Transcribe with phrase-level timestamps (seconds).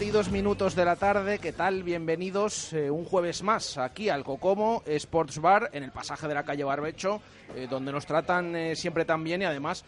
[0.00, 1.82] 7 y 2 minutos de la tarde, ¿qué tal?
[1.82, 6.42] Bienvenidos eh, un jueves más aquí al Cocomo Sports Bar en el pasaje de la
[6.42, 7.20] calle Barbecho,
[7.54, 9.84] eh, donde nos tratan eh, siempre tan bien y además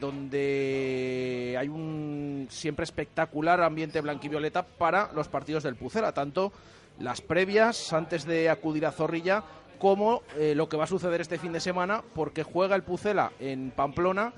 [0.00, 6.54] donde hay un siempre espectacular ambiente blanquivioleta para los partidos del Pucela, tanto
[6.98, 9.44] las previas antes de acudir a Zorrilla
[9.78, 10.22] como
[10.54, 14.32] lo que va a suceder este fin de semana porque juega el Pucela en Pamplona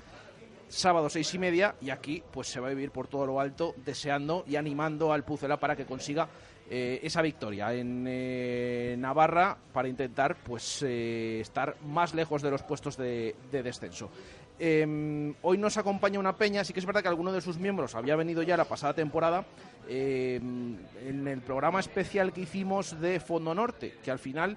[0.67, 3.75] sábado seis y media y aquí pues se va a vivir por todo lo alto
[3.85, 6.27] deseando y animando al Pucela para que consiga
[6.69, 12.63] eh, esa victoria en eh, Navarra para intentar pues eh, estar más lejos de los
[12.63, 14.09] puestos de, de descenso.
[14.59, 17.95] Eh, hoy nos acompaña una peña, sí que es verdad que alguno de sus miembros
[17.95, 19.45] había venido ya la pasada temporada
[19.89, 24.55] eh, en el programa especial que hicimos de Fondo Norte, que al final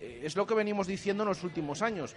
[0.00, 2.14] es lo que venimos diciendo en los últimos años.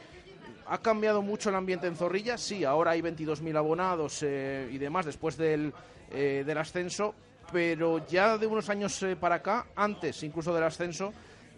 [0.68, 2.38] ¿Ha cambiado mucho el ambiente en Zorrilla?
[2.38, 5.74] Sí, ahora hay 22.000 abonados eh, y demás después del,
[6.12, 7.14] eh, del ascenso,
[7.52, 11.14] pero ya de unos años eh, para acá, antes incluso del ascenso,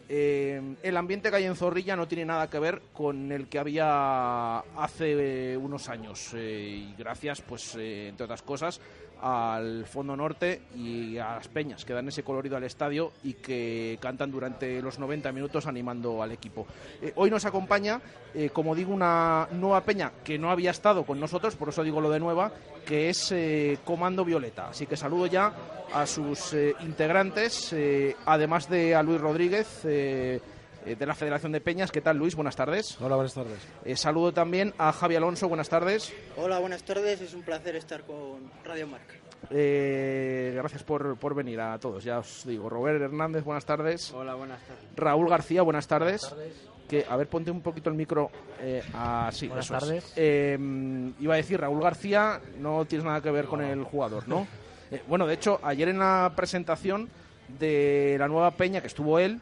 [0.10, 4.60] el ambiente que hay en Zorrilla no tiene nada que ver con el que había
[4.60, 6.34] hace unos años.
[6.36, 8.80] y gracias, pues, entre otras cosas,
[9.24, 13.98] al Fondo Norte y a las peñas que dan ese colorido al estadio y que
[14.02, 16.68] cantan durante los 90 minutos animando al equipo.
[17.02, 18.02] Eh, hoy nos acompaña,
[18.34, 22.02] eh, como digo, una nueva peña que no había estado con nosotros, por eso digo
[22.02, 22.52] lo de nueva,
[22.86, 24.68] que es eh, Comando Violeta.
[24.68, 25.54] Así que saludo ya
[25.94, 27.74] a sus integrantes,
[28.26, 29.86] además de a Luis Rodríguez.
[30.86, 31.92] Eh, de la Federación de Peñas.
[31.92, 32.36] ¿Qué tal, Luis?
[32.36, 33.00] Buenas tardes.
[33.02, 33.60] Hola, buenas tardes.
[33.86, 35.48] Eh, saludo también a Javi Alonso.
[35.48, 36.14] Buenas tardes.
[36.38, 37.22] Hola, buenas tardes.
[37.22, 39.16] Es un placer estar con Radio Marca.
[39.50, 42.04] Eh, gracias por, por venir a todos.
[42.04, 44.12] Ya os digo, Robert Hernández, buenas tardes.
[44.14, 44.84] Hola, buenas tardes.
[44.96, 46.34] Raúl García, buenas tardes.
[46.88, 48.30] Que, a ver, ponte un poquito el micro
[48.62, 49.48] eh, así.
[49.48, 49.80] Buenas eso es.
[49.82, 50.14] tardes.
[50.16, 50.58] Eh,
[51.20, 54.48] iba a decir, Raúl García, no tienes nada que ver con el jugador, ¿no?
[54.92, 57.10] Eh, bueno, de hecho, ayer en la presentación
[57.60, 59.42] de la nueva peña que estuvo él,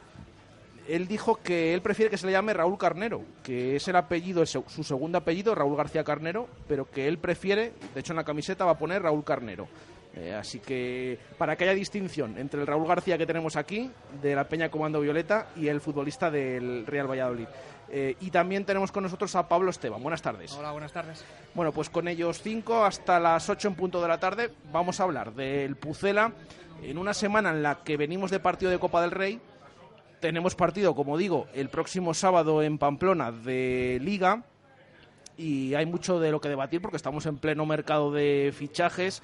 [0.87, 4.45] él dijo que él prefiere que se le llame Raúl Carnero, que es el apellido,
[4.45, 8.65] su segundo apellido, Raúl García Carnero, pero que él prefiere, de hecho en la camiseta
[8.65, 9.67] va a poner Raúl Carnero.
[10.13, 13.89] Eh, así que para que haya distinción entre el Raúl García que tenemos aquí,
[14.21, 17.47] de la Peña Comando Violeta, y el futbolista del Real Valladolid.
[17.89, 20.01] Eh, y también tenemos con nosotros a Pablo Esteban.
[20.01, 20.53] Buenas tardes.
[20.53, 21.23] Hola, buenas tardes.
[21.53, 25.03] Bueno, pues con ellos cinco hasta las 8 en punto de la tarde vamos a
[25.03, 26.31] hablar del Pucela
[26.81, 29.41] en una semana en la que venimos de partido de Copa del Rey.
[30.21, 34.43] Tenemos partido, como digo, el próximo sábado en Pamplona de Liga
[35.35, 39.23] y hay mucho de lo que debatir porque estamos en pleno mercado de fichajes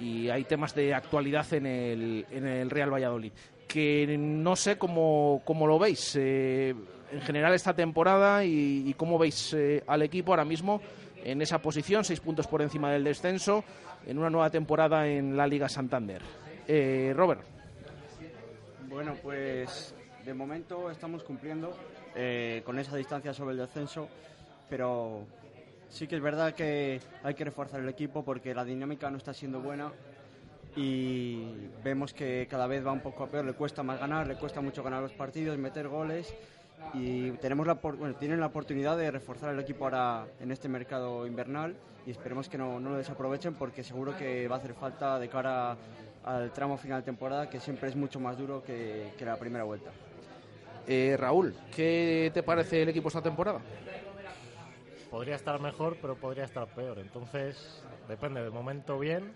[0.00, 3.32] y hay temas de actualidad en el, en el Real Valladolid.
[3.68, 6.74] Que no sé cómo, cómo lo veis eh,
[7.12, 10.80] en general esta temporada y, cómo veis eh, al equipo ahora mismo
[11.24, 13.64] en esa posición, seis puntos por encima del descenso,
[14.06, 16.22] en una nueva temporada en la Liga Santander.
[16.66, 17.42] Eh, Robert.
[18.88, 19.94] Bueno, pues
[20.24, 21.76] de momento estamos cumpliendo
[22.14, 24.08] eh, con esa distancia sobre el descenso,
[24.68, 25.24] pero
[25.88, 29.32] sí que es verdad que hay que reforzar el equipo porque la dinámica no está
[29.32, 29.92] siendo buena
[30.76, 34.36] y vemos que cada vez va un poco a peor, le cuesta más ganar, le
[34.36, 36.34] cuesta mucho ganar los partidos, meter goles
[36.94, 37.78] y tenemos la,
[38.18, 41.76] tienen la oportunidad de reforzar el equipo ahora en este mercado invernal
[42.06, 45.76] y esperemos que no, lo desaprovechen porque seguro que va a hacer falta de cara
[46.24, 49.90] al tramo final de temporada que siempre es mucho más duro que la primera vuelta.
[50.90, 53.60] Eh, Raúl, ¿qué te parece el equipo esta temporada?
[55.10, 56.98] Podría estar mejor, pero podría estar peor.
[56.98, 58.42] Entonces, depende.
[58.42, 59.34] De momento, bien.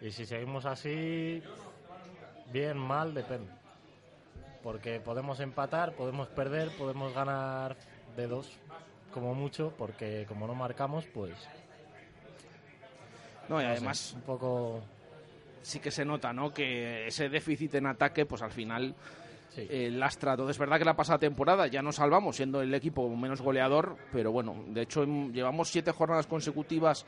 [0.00, 1.42] Y si seguimos así,
[2.52, 3.50] bien, mal, depende.
[4.62, 7.76] Porque podemos empatar, podemos perder, podemos ganar
[8.16, 8.48] de dos,
[9.12, 11.34] como mucho, porque como no marcamos, pues.
[13.48, 14.80] No, y no sé, además un poco.
[15.62, 16.54] sí que se nota, ¿no?
[16.54, 18.94] Que ese déficit en ataque, pues al final
[19.54, 19.66] Sí.
[19.68, 20.36] eh, lastra.
[20.36, 20.50] todo.
[20.50, 24.32] Es verdad que la pasada temporada ya nos salvamos siendo el equipo menos goleador, pero
[24.32, 27.04] bueno, de hecho llevamos siete jornadas consecutivas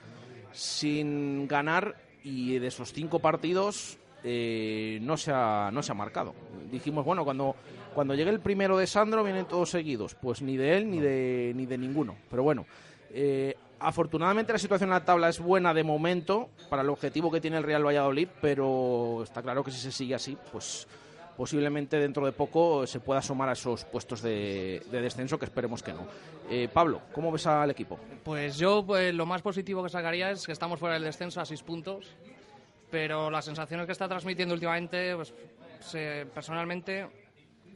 [0.52, 6.34] sin ganar y de esos cinco partidos eh, no, se ha, no se ha marcado.
[6.70, 7.54] Dijimos, bueno, cuando,
[7.94, 10.14] cuando llegue el primero de Sandro vienen todos seguidos.
[10.14, 12.16] Pues ni de él ni de, ni de ninguno.
[12.30, 12.64] Pero bueno,
[13.10, 17.40] eh, afortunadamente la situación en la tabla es buena de momento para el objetivo que
[17.40, 20.86] tiene el Real Valladolid, pero está claro que si se sigue así, pues
[21.36, 25.82] posiblemente dentro de poco se pueda asomar a esos puestos de, de descenso, que esperemos
[25.82, 26.06] que no.
[26.50, 27.98] Eh, Pablo, ¿cómo ves al equipo?
[28.22, 31.44] Pues yo pues, lo más positivo que sacaría es que estamos fuera del descenso a
[31.44, 32.14] seis puntos,
[32.90, 35.34] pero las sensaciones que está transmitiendo últimamente, pues
[36.32, 37.06] personalmente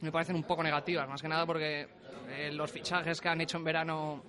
[0.01, 1.87] me parecen un poco negativas, más que nada porque
[2.29, 4.23] eh, los fichajes que han hecho en verano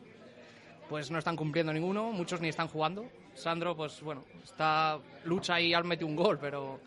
[0.89, 3.07] pues no están cumpliendo ninguno, muchos ni están jugando.
[3.35, 6.81] Sandro, pues bueno, está lucha y ha metido un gol, pero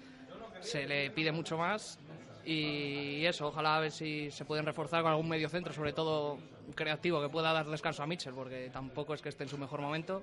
[0.60, 2.00] se le pide mucho más
[2.46, 6.38] y eso, ojalá a ver si se pueden reforzar con algún medio centro, sobre todo
[6.76, 9.82] creativo, que pueda dar descanso a Mitchell, porque tampoco es que esté en su mejor
[9.82, 10.22] momento.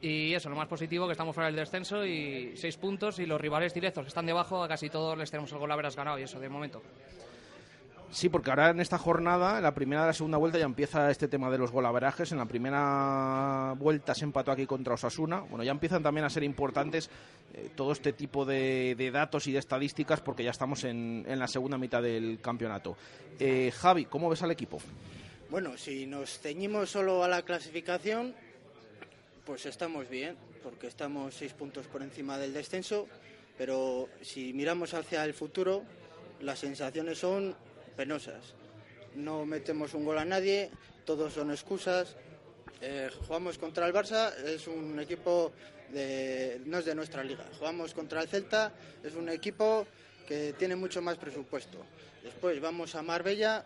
[0.00, 3.40] Y eso, lo más positivo, que estamos fuera del descenso y seis puntos y los
[3.40, 6.22] rivales directos que están debajo, a casi todos les tenemos el gol haberás ganado y
[6.22, 6.82] eso, de momento.
[8.10, 11.10] Sí, porque ahora en esta jornada, en la primera de la segunda vuelta, ya empieza
[11.10, 12.30] este tema de los golaverajes.
[12.30, 15.40] En la primera vuelta se empató aquí contra Osasuna.
[15.40, 17.10] Bueno, ya empiezan también a ser importantes
[17.54, 21.38] eh, todo este tipo de, de, datos y de estadísticas porque ya estamos en, en
[21.38, 22.96] la segunda mitad del campeonato.
[23.38, 24.78] Eh, Javi, ¿cómo ves al equipo?
[25.50, 28.34] Bueno, si nos ceñimos solo a la clasificación,
[29.44, 33.06] pues estamos bien, porque estamos seis puntos por encima del descenso.
[33.56, 35.82] Pero si miramos hacia el futuro,
[36.40, 37.54] las sensaciones son
[37.96, 38.54] penosas.
[39.14, 40.70] No metemos un gol a nadie,
[41.04, 42.16] todos son excusas.
[42.80, 45.52] Eh, jugamos contra el Barça, es un equipo
[45.90, 47.44] de, no es de nuestra liga.
[47.58, 49.86] Jugamos contra el Celta, es un equipo
[50.26, 51.78] que tiene mucho más presupuesto.
[52.22, 53.64] Después vamos a Marbella,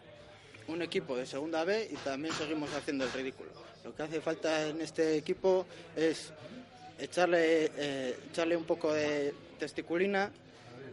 [0.69, 3.51] un equipo de segunda B y también seguimos haciendo el ridículo.
[3.85, 5.67] Lo que hace falta en este equipo
[5.97, 6.33] es
[6.99, 10.31] echarle, eh, echarle un poco de testiculina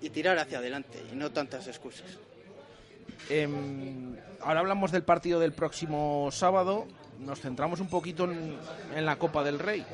[0.02, 2.18] y tirar hacia adelante y no tantas excusas.
[3.30, 3.48] Eh,
[4.42, 6.86] ahora hablamos del partido del próximo sábado.
[7.20, 8.58] Nos centramos un poquito en,
[8.96, 9.86] en la Copa del Rey.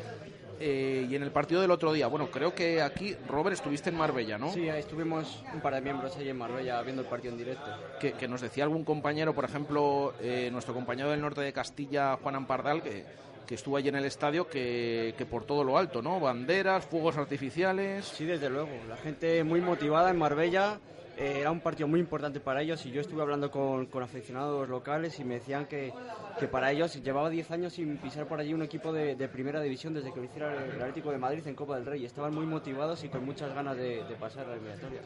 [0.63, 2.05] Eh, y en el partido del otro día.
[2.05, 4.51] Bueno, creo que aquí, Robert, estuviste en Marbella, ¿no?
[4.51, 7.65] Sí, estuvimos un par de miembros ahí en Marbella viendo el partido en directo.
[7.99, 12.15] Que, que nos decía algún compañero, por ejemplo, eh, nuestro compañero del norte de Castilla,
[12.21, 13.05] Juan Ampardal, que,
[13.47, 16.19] que estuvo allí en el estadio, que, que, por todo lo alto, ¿no?
[16.19, 18.05] Banderas, fuegos artificiales.
[18.05, 18.69] Sí, desde luego.
[18.87, 20.79] La gente muy motivada en Marbella.
[21.21, 24.67] Eh, era un partido muy importante para ellos y yo estuve hablando con, con aficionados
[24.67, 25.93] locales y me decían que,
[26.39, 29.61] que, para ellos llevaba 10 años sin pisar por allí un equipo de, de, primera
[29.61, 32.05] división desde que lo hiciera el Atlético de Madrid en Copa del Rey.
[32.05, 35.01] Estaban muy motivados y con muchas ganas de, de pasar a la eliminatoria.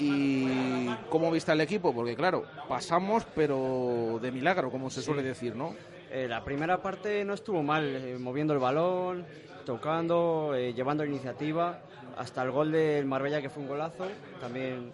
[0.00, 1.94] ¿Y cómo viste el equipo?
[1.94, 5.06] Porque claro, pasamos pero de milagro, como se sí.
[5.06, 5.76] suele decir, ¿no?
[6.10, 9.24] Eh, la primera parte no estuvo mal, eh, moviendo el balón,
[9.64, 11.78] tocando, eh, llevando la iniciativa,
[12.16, 14.08] hasta el gol del Marbella que fue un golazo,
[14.40, 14.90] también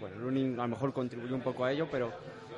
[0.00, 2.12] bueno, Lunin a lo mejor contribuyó un poco a ello, pero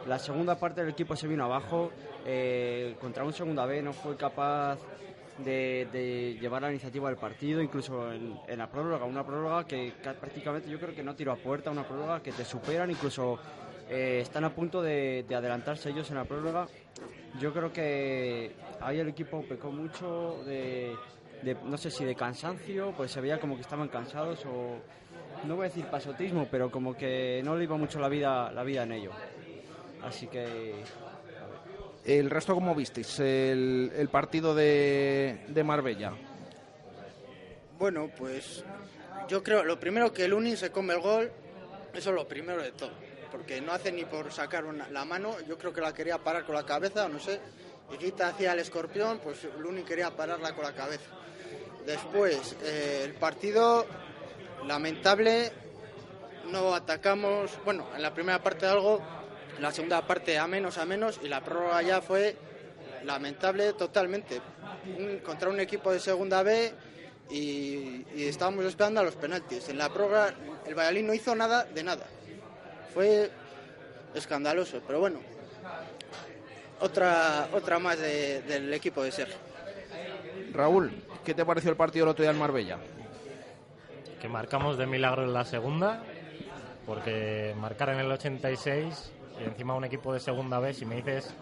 [0.06, 1.90] la segunda parte del equipo se vino abajo.
[2.26, 4.78] Eh, contra un segunda B no fue capaz
[5.38, 9.04] de, llevar la iniciativa del partido, incluso en, la prórroga.
[9.04, 12.32] Una prórroga que, que, prácticamente yo creo que no tiró a puerta, una prórroga que
[12.32, 13.38] te superan, incluso
[13.88, 16.66] eh, están a punto de, de, adelantarse ellos en la prórroga.
[17.40, 20.94] Yo creo que ahí el equipo pecó mucho de
[21.64, 24.78] no sé si de cansancio, pues se veía como que estaban cansados o
[25.44, 28.62] no voy a decir pasotismo, pero como que no le iba mucho la vida, la
[28.62, 29.10] vida en ello.
[30.02, 30.74] Así que.
[32.04, 33.20] ¿El resto cómo visteis?
[33.20, 36.12] El, el partido de, de, Marbella.
[37.78, 38.64] Bueno, pues
[39.28, 41.30] yo creo, lo primero que el Uni se come el gol,
[41.92, 42.92] eso es lo primero de todo.
[43.30, 46.46] Porque no hace ni por sacar una, la mano, yo creo que la quería parar
[46.46, 47.40] con la cabeza, o no sé.
[47.92, 51.10] Y quita hacia el escorpión, pues el Uni quería pararla con la cabeza.
[51.84, 53.86] Después, eh, el partido
[54.66, 55.52] lamentable,
[56.50, 59.00] no atacamos, bueno, en la primera parte algo,
[59.60, 62.36] la segunda parte a menos, a menos, y la prórroga ya fue
[63.04, 64.40] lamentable totalmente.
[65.24, 66.72] Contra un equipo de segunda B
[67.30, 69.68] y, estábamos esperando a los penaltis.
[69.68, 70.34] En la prórroga
[70.66, 72.06] el Valladolid no hizo nada de nada.
[72.94, 73.30] Fue
[74.14, 75.20] escandaloso, pero bueno,
[76.80, 79.36] otra, otra más de, del equipo de Sergio.
[80.52, 80.90] Raúl,
[81.24, 82.78] ¿qué te pareció el partido del otro día en Marbella?
[84.20, 86.02] Que marcamos de milagro en la segunda,
[86.86, 91.34] porque marcar en el 86 y encima un equipo de segunda vez, si me dices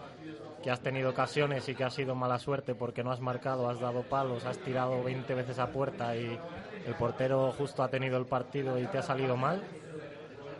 [0.63, 3.79] que has tenido ocasiones y que ha sido mala suerte porque no has marcado, has
[3.79, 6.37] dado palos, has tirado 20 veces a puerta y
[6.85, 9.63] el portero justo ha tenido el partido y te ha salido mal,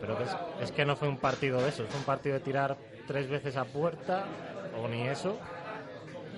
[0.00, 2.76] pero es, es que no fue un partido de eso, es un partido de tirar
[3.06, 4.24] tres veces a puerta
[4.80, 5.38] o ni eso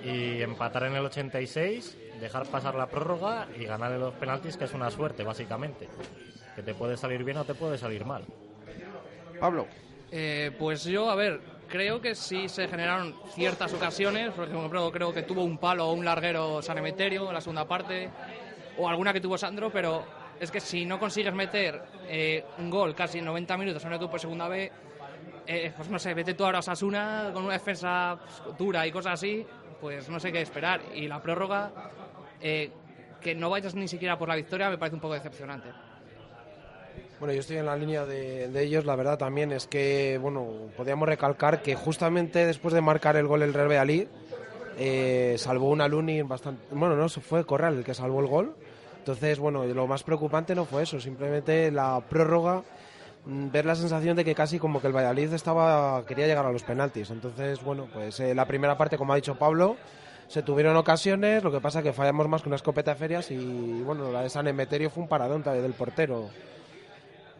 [0.03, 4.73] y empatar en el 86 dejar pasar la prórroga y ganar los penaltis, que es
[4.73, 5.89] una suerte, básicamente.
[6.55, 8.23] Que te puede salir bien o te puede salir mal.
[9.39, 9.67] Pablo.
[10.11, 14.31] Eh, pues yo, a ver, creo que sí se generaron ciertas ocasiones.
[14.31, 17.67] Por ejemplo, creo que tuvo un palo o un larguero San Emeterio en la segunda
[17.67, 18.09] parte,
[18.77, 20.05] o alguna que tuvo Sandro, pero
[20.39, 23.95] es que si no consigues meter eh, un gol casi en 90 minutos en un
[23.95, 24.71] equipo de segunda B,
[25.47, 28.17] eh, pues no sé, vete tú ahora a Sasuna con una defensa
[28.57, 29.45] dura y cosas así,
[29.79, 30.81] pues no sé qué esperar.
[30.93, 31.71] Y la prórroga,
[32.41, 32.71] eh,
[33.21, 35.69] que no vayas ni siquiera por la victoria me parece un poco decepcionante.
[37.19, 40.71] Bueno, yo estoy en la línea de, de, ellos, la verdad también es que, bueno,
[40.75, 44.07] podríamos recalcar que justamente después de marcar el gol el Real Valladolid,
[44.77, 48.55] eh, salvó una Luni bastante, bueno, no, fue Corral el que salvó el gol,
[48.97, 52.63] Entonces, bueno, lo más preocupante no fue eso, simplemente la prórroga,
[53.25, 56.51] mm, ver la sensación de que casi como que el Valladolid estaba quería llegar a
[56.51, 57.11] los penaltis.
[57.11, 59.77] Entonces, bueno, pues eh, la primera parte, como ha dicho Pablo,
[60.31, 63.81] se tuvieron ocasiones, lo que pasa que fallamos más que una escopeta de ferias y,
[63.81, 66.29] bueno, la de San Emeterio fue un paradón también del portero.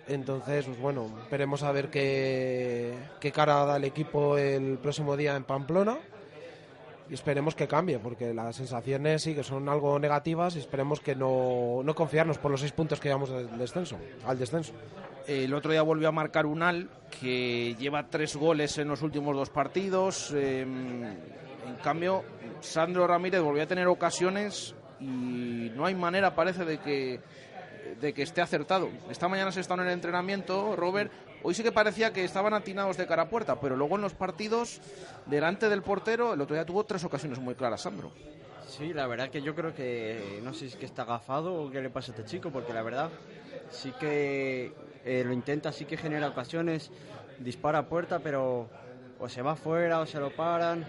[0.10, 5.38] Entonces, pues bueno, esperemos a ver qué, qué cara da el equipo el próximo día
[5.38, 6.00] en Pamplona
[7.10, 11.16] y esperemos que cambie, porque las sensaciones sí que son algo negativas y esperemos que
[11.16, 13.96] no, no confiarnos por los seis puntos que llevamos del descenso,
[14.26, 14.74] al descenso.
[15.28, 16.90] El otro día volvió a marcar Unal,
[17.22, 20.34] que lleva tres goles en los últimos dos partidos.
[20.36, 20.66] Eh,
[21.72, 22.24] en cambio,
[22.62, 27.20] Sandro Ramírez volvió a tener ocasiones y no hay manera, parece, de que
[28.00, 28.90] de que esté acertado.
[29.10, 31.12] Esta mañana se está en el entrenamiento, Robert.
[31.44, 34.14] Hoy sí que parecía que estaban atinados de cara a puerta, pero luego en los
[34.14, 34.80] partidos,
[35.26, 38.12] delante del portero, el otro día tuvo tres ocasiones muy claras, Sandro.
[38.68, 41.72] Sí, la verdad que yo creo que no sé si es que está agafado o
[41.72, 43.10] qué le pasa a este chico, porque la verdad
[43.70, 46.92] sí que eh, lo intenta, sí que genera ocasiones,
[47.40, 48.70] dispara a puerta, pero
[49.20, 50.86] o se va fuera o se lo paran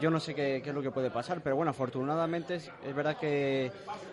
[0.00, 3.70] yo no sé qué, es lo que puede pasar, pero bueno, afortunadamente es, verdad que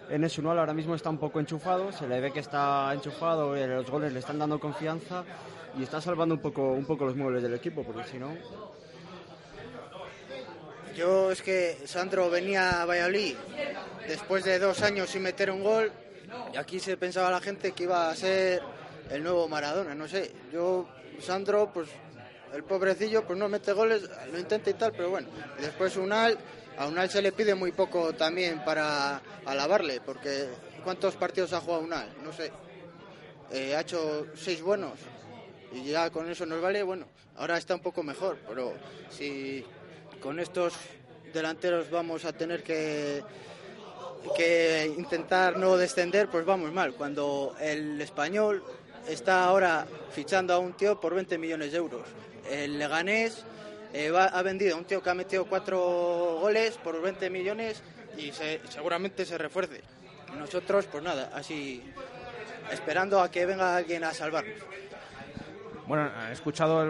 [0.09, 3.55] en el Sunol ahora mismo está un poco enchufado, se le ve que está enchufado,
[3.55, 5.23] eh, los goles le están dando confianza
[5.77, 8.35] y está salvando un poco, un poco los muebles del equipo, porque si no...
[10.95, 13.35] Yo es que Sandro venía a Valladolid
[14.07, 15.91] después de dos años sin meter un gol
[16.53, 18.61] y aquí se pensaba la gente que iba a ser
[19.09, 20.87] el nuevo Maradona, no sé, yo
[21.19, 21.89] Sandro pues
[22.53, 25.27] el pobrecillo pues no mete goles, lo intenta y tal, pero bueno.
[25.59, 26.37] Después Unal,
[26.77, 30.47] a Unal se le pide muy poco también para alabarle, porque
[30.83, 32.09] ¿cuántos partidos ha jugado Unal?
[32.23, 32.51] No sé.
[33.51, 34.93] Eh, ha hecho seis buenos
[35.73, 38.73] y ya con eso nos vale, bueno, ahora está un poco mejor, pero
[39.09, 39.65] si
[40.21, 40.73] con estos
[41.33, 43.23] delanteros vamos a tener que
[44.35, 46.93] que intentar no descender, pues vamos mal.
[46.93, 48.61] Cuando el español
[49.07, 52.03] está ahora fichando a un tío por 20 millones de euros
[52.49, 53.45] el Leganés
[53.93, 57.81] eh, ha vendido a un tío que ha metido cuatro goles por 20 millones
[58.17, 58.31] y
[58.69, 59.81] seguramente se refuerce.
[60.37, 61.83] Nosotros, pues nada, así
[62.71, 64.59] esperando a que venga alguien a salvarnos.
[65.87, 66.85] Bueno, he escuchado a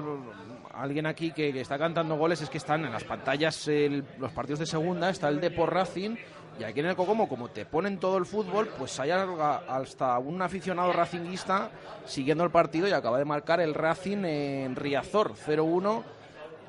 [0.81, 3.69] alguien aquí que, está cantando goles, es que están en las pantallas
[4.17, 6.15] los partidos de segunda, está el de por Racing
[6.59, 10.41] y aquí en el Cocomo, como te ponen todo el fútbol, pues hay hasta un
[10.41, 11.71] aficionado racinguista
[12.05, 16.03] siguiendo el partido y acaba de marcar el Racing en Riazor, 0-1.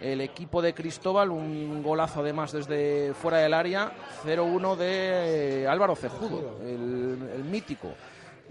[0.00, 3.92] El equipo de Cristóbal, un golazo además desde fuera del área,
[4.24, 7.88] 0-1 de Álvaro Cejudo, el, mítico.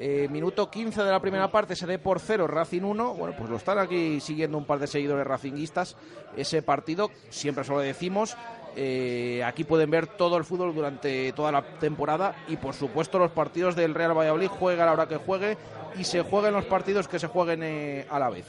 [0.01, 3.15] Eh, minuto 15 de la primera parte se dé por 0, Racing 1.
[3.15, 5.97] Bueno, pues lo están aquí siguiendo un par de seguidores racinguistas.
[6.37, 8.37] Ese partido, siempre se lo decimos,
[8.77, 13.31] eh, aquí pueden ver todo el fútbol durante toda la temporada y por supuesto los
[13.31, 15.57] partidos del Real Valladolid juega a la hora que juegue
[15.97, 18.45] y se jueguen los partidos que se jueguen eh, a la vez.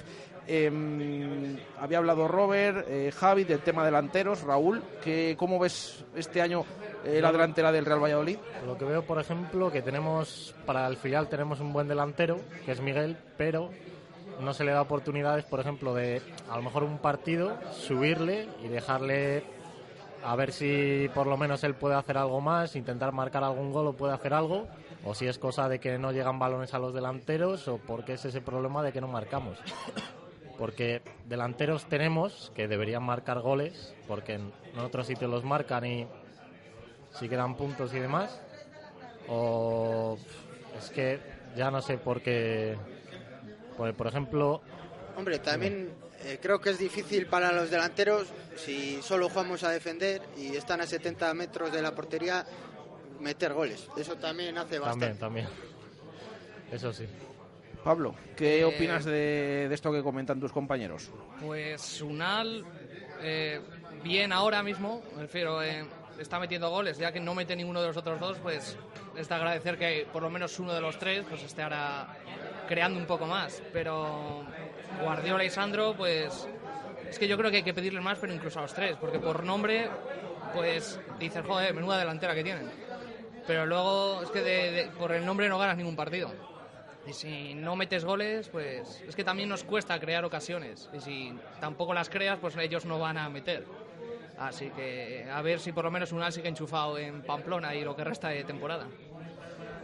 [0.46, 6.64] Em, había hablado Robert, eh, Javi del tema delanteros, Raúl, que, ¿cómo ves este año
[7.04, 8.38] la delantera del Real Valladolid?
[8.66, 12.72] Lo que veo, por ejemplo, que tenemos para el filial tenemos un buen delantero, que
[12.72, 13.70] es Miguel, pero
[14.40, 18.68] no se le da oportunidades, por ejemplo, de a lo mejor un partido subirle y
[18.68, 19.44] dejarle
[20.24, 23.88] a ver si por lo menos él puede hacer algo más, intentar marcar algún gol
[23.88, 24.66] o puede hacer algo,
[25.04, 28.24] o si es cosa de que no llegan balones a los delanteros o porque es
[28.24, 29.58] ese problema de que no marcamos.
[30.60, 36.06] Porque delanteros tenemos que deberían marcar goles, porque en otros sitios los marcan y
[37.18, 38.38] si quedan puntos y demás.
[39.26, 40.18] O
[40.78, 41.18] es que
[41.56, 42.76] ya no sé por qué.
[43.78, 44.60] Por, ejemplo.
[45.16, 50.20] Hombre, también eh, creo que es difícil para los delanteros si solo jugamos a defender
[50.36, 52.44] y están a 70 metros de la portería
[53.18, 53.88] meter goles.
[53.96, 55.18] Eso también hace bastante.
[55.18, 55.70] También, también.
[56.70, 57.06] Eso sí.
[57.84, 61.10] Pablo, ¿qué eh, opinas de, esto que comentan tus compañeros?
[61.44, 62.64] Pues Unal,
[63.22, 63.60] eh,
[64.02, 65.60] bien ahora mismo, me refiero,
[66.18, 68.76] está metiendo goles, ya que no mete ninguno de los otros dos, pues
[69.16, 72.16] es de agradecer que por lo menos uno de los tres pues esté ahora
[72.68, 73.62] creando un poco más.
[73.72, 74.44] Pero
[75.02, 76.46] Guardiola y Sandro, pues
[77.08, 79.18] es que yo creo que hay que pedirle más, pero incluso a los tres, porque
[79.18, 79.88] por nombre,
[80.54, 82.70] pues dices, joder, menuda delantera que tienen.
[83.46, 86.30] Pero luego es que por el nombre no ganas ningún partido.
[87.06, 90.88] Y si no metes goles, pues es que también nos cuesta crear ocasiones.
[90.92, 93.64] Y si tampoco las creas, pues ellos no van a meter.
[94.38, 97.94] Así que a ver si por lo menos un sigue enchufado en Pamplona y lo
[97.94, 98.86] que resta de temporada.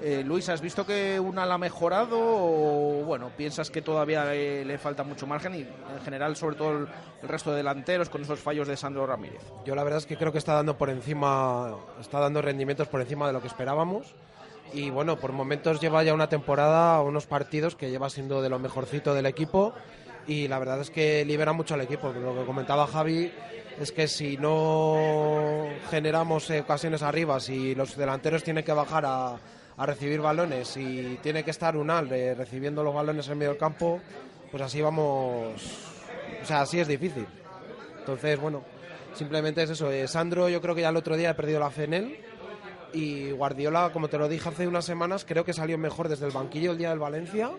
[0.00, 4.78] Eh, Luis, ¿has visto que una la ha mejorado o bueno, piensas que todavía le,
[4.78, 6.88] falta mucho margen y en general sobre todo el,
[7.22, 9.40] resto de delanteros con esos fallos de Sandro Ramírez?
[9.64, 13.00] Yo la verdad es que creo que está dando por encima, está dando rendimientos por
[13.00, 14.14] encima de lo que esperábamos
[14.72, 18.58] Y bueno, por momentos lleva ya una temporada, unos partidos que lleva siendo de lo
[18.58, 19.72] mejorcito del equipo
[20.26, 22.12] y la verdad es que libera mucho al equipo.
[22.12, 23.32] Lo que comentaba Javi
[23.80, 29.36] es que si no generamos ocasiones arriba, si los delanteros tienen que bajar a,
[29.76, 33.58] a recibir balones y tiene que estar Unal eh, recibiendo los balones en medio del
[33.58, 34.00] campo,
[34.50, 35.54] pues así vamos,
[36.42, 37.26] o sea, así es difícil.
[37.98, 38.64] Entonces, bueno,
[39.14, 39.90] simplemente es eso.
[39.90, 42.18] Eh, Sandro yo creo que ya el otro día ha perdido la fe en él
[42.92, 46.32] y Guardiola, como te lo dije hace unas semanas, creo que salió mejor desde el
[46.32, 47.50] banquillo el día del Valencia.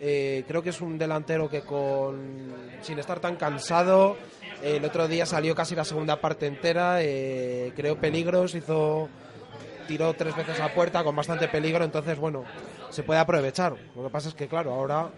[0.00, 4.16] Eh, creo que es un delantero que con sin estar tan cansado,
[4.62, 9.08] el otro día salió casi la segunda parte entera, eh, creó peligros, hizo
[9.88, 12.44] tiró tres veces a puerta con bastante peligro, entonces bueno,
[12.90, 13.74] se puede aprovechar.
[13.96, 15.10] Lo que pasa es que claro, ahora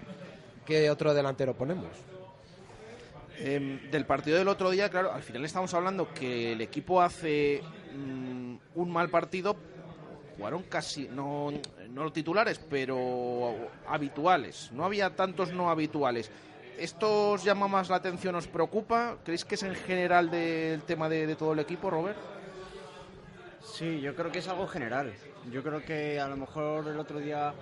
[0.64, 1.88] qué otro delantero ponemos.
[3.42, 7.62] Em, del partido del otro día, claro, al final estamos hablando que el equipo hace
[7.94, 9.56] mm, un mal partido,
[10.36, 11.50] jugaron casi, no,
[11.88, 13.54] no titulares, pero
[13.88, 14.70] habituales.
[14.72, 16.30] No había tantos no habituales.
[16.78, 19.16] ¿Esto os llama más la atención, os preocupa?
[19.24, 22.18] ¿Creéis que es en general del tema de todo el equipo, Robert?
[23.62, 25.14] Sí, yo creo que es algo general.
[25.50, 27.54] Yo creo que a lo mejor el otro día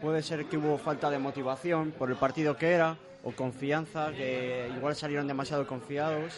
[0.00, 2.96] puede ser que hubo falta de motivación por el partido que era
[3.26, 6.34] o confianza, que igual salieron demasiado confiados,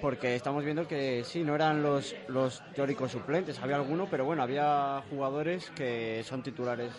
[0.00, 4.42] porque estamos viendo que sí, no eran los, los teóricos suplentes, había alguno, pero bueno,
[4.42, 6.92] había jugadores que son titulares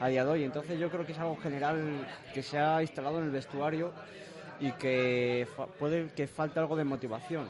[0.00, 0.42] a día de hoy.
[0.42, 2.04] Entonces yo creo que es algo general
[2.34, 3.92] que se ha instalado en el vestuario
[4.58, 5.46] y que
[5.78, 7.48] puede que falte algo de motivación.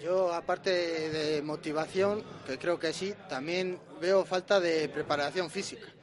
[0.00, 5.97] Yo, aparte de motivación, que creo que sí, también veo falta de preparación física.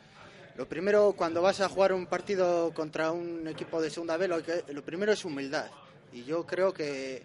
[0.57, 4.83] Lo primero, cuando vas a jugar un partido contra un equipo de segunda B, lo,
[4.83, 5.69] primero es humildad.
[6.13, 7.23] Y yo creo que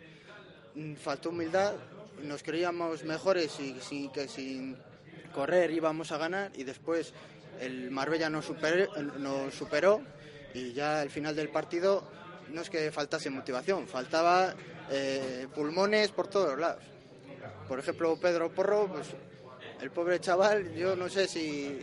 [0.74, 1.74] mm, faltó humildad,
[2.24, 4.76] nos creíamos mejores y, sin- que sin
[5.32, 7.12] correr íbamos a ganar y después
[7.60, 8.46] el Marbella nos
[9.54, 10.00] superó
[10.54, 12.02] y ya al final del partido
[12.48, 14.54] no es que faltase motivación, faltaba
[14.90, 16.82] eh, pulmones por todos lados.
[17.68, 19.06] Por ejemplo, Pedro Porro, pues
[19.80, 21.78] el pobre chaval, yo no sé si,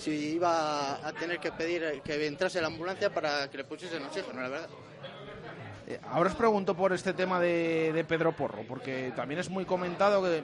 [0.00, 4.40] si iba a tener que pedir que entrase la ambulancia para que le pusiesen oxígeno,
[4.40, 4.68] la verdad.
[5.86, 9.64] Eh, ahora os pregunto por este tema de, de Pedro Porro, porque también es muy
[9.64, 10.42] comentado que eh,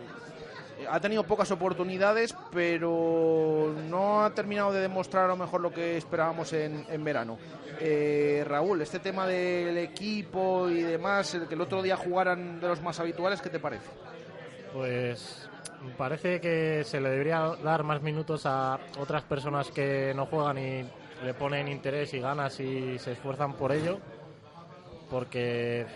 [0.90, 5.96] ha tenido pocas oportunidades, pero no ha terminado de demostrar a lo mejor lo que
[5.96, 7.38] esperábamos en, en verano.
[7.80, 12.68] Eh, Raúl, este tema del equipo y demás, el que el otro día jugaran de
[12.68, 13.88] los más habituales, ¿qué te parece?
[14.74, 15.45] Pues
[15.96, 20.84] parece que se le debería dar más minutos a otras personas que no juegan y
[21.24, 23.98] le ponen interés y ganas y se esfuerzan por ello.
[25.10, 25.86] Porque,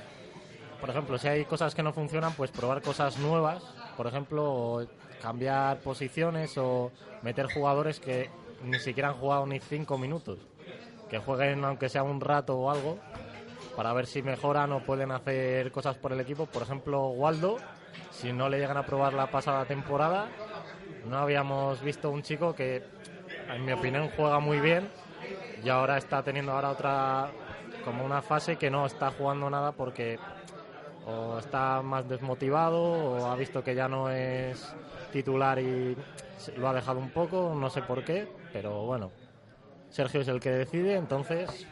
[0.81, 3.63] por ejemplo, si hay cosas que no funcionan, pues probar cosas nuevas.
[3.97, 4.87] Por ejemplo,
[5.21, 6.91] cambiar posiciones o
[7.23, 8.31] meter jugadores que
[8.65, 10.39] ni siquiera han jugado ni cinco minutos.
[11.09, 12.99] Que jueguen aunque sea un rato o algo
[13.77, 16.47] para ver si mejoran o pueden hacer cosas por el equipo.
[16.47, 17.57] Por ejemplo, Waldo,
[18.11, 20.29] si no le llegan a probar la pasada temporada,
[21.07, 22.83] no habíamos visto un chico que,
[23.49, 24.89] en mi opinión, juega muy bien
[25.63, 27.31] y ahora está teniendo ahora otra,
[27.85, 30.19] como una fase que no está jugando nada porque
[31.07, 34.75] o está más desmotivado o ha visto que ya no es
[35.13, 35.97] titular y
[36.57, 39.11] lo ha dejado un poco, no sé por qué, pero bueno,
[39.91, 41.67] Sergio es el que decide, entonces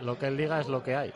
[0.00, 1.12] lo que él diga es lo que hay.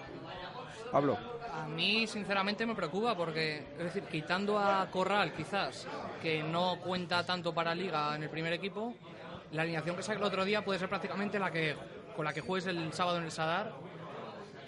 [0.91, 1.36] Pablo.
[1.67, 5.85] A mí, sinceramente, me preocupa porque, es decir, quitando a Corral, quizás,
[6.23, 8.95] que no cuenta tanto para Liga en el primer equipo,
[9.51, 11.75] la alineación que saque el otro día puede ser prácticamente la que
[12.15, 13.73] con la que juegues el sábado en el Sadar.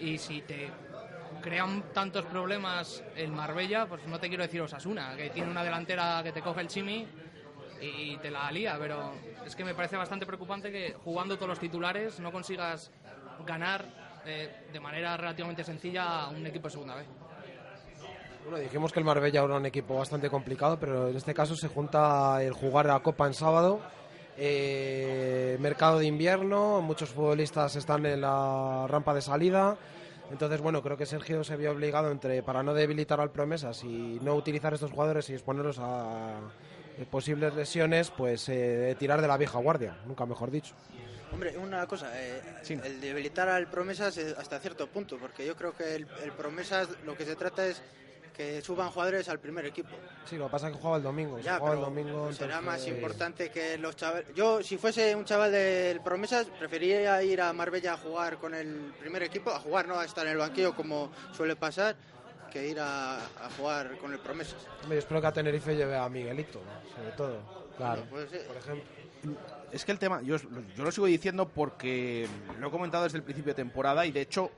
[0.01, 0.69] Y si te
[1.41, 6.19] crean tantos problemas el Marbella, pues no te quiero decir Osasuna, que tiene una delantera
[6.21, 7.07] que te coge el chimi
[7.79, 9.13] y te la lía, pero
[9.45, 12.91] es que me parece bastante preocupante que jugando todos los titulares no consigas
[13.45, 17.07] ganar eh, de manera relativamente sencilla a un equipo de segunda vez.
[18.43, 21.67] Bueno, dijimos que el Marbella era un equipo bastante complicado, pero en este caso se
[21.67, 23.81] junta el jugar la Copa en sábado,
[24.37, 29.77] eh, mercado de invierno, muchos futbolistas están en la rampa de salida.
[30.31, 34.19] Entonces, bueno, creo que Sergio se vio obligado entre para no debilitar al Promesas y
[34.21, 36.39] no utilizar estos jugadores y exponerlos a
[36.97, 40.73] eh, posibles lesiones, pues eh, tirar de la vieja guardia, nunca mejor dicho.
[41.31, 42.41] Hombre, una cosa, eh,
[42.83, 47.15] el debilitar al Promesas hasta cierto punto, porque yo creo que el, el Promesas lo
[47.15, 47.81] que se trata es
[48.35, 49.89] que suban jugadores al primer equipo.
[50.25, 51.39] Sí, lo que pasa es que jugaba el domingo.
[51.39, 54.33] Ya, jugaba el domingo, será más importante que los chavales.
[54.33, 58.93] Yo, si fuese un chaval del Promesas, preferiría ir a Marbella a jugar con el
[58.99, 61.95] primer equipo, a jugar, no a estar en el banquillo como suele pasar,
[62.49, 64.65] que ir a, a jugar con el Promesas.
[64.83, 66.61] Hombre, yo espero que a Tenerife lleve a Miguelito,
[66.95, 67.59] sobre todo.
[67.75, 68.03] Claro.
[68.09, 68.98] Pues, eh, Por ejemplo.
[69.71, 70.37] Es que el tema, yo,
[70.75, 72.27] yo lo sigo diciendo porque
[72.59, 74.51] lo he comentado desde el principio de temporada y de hecho,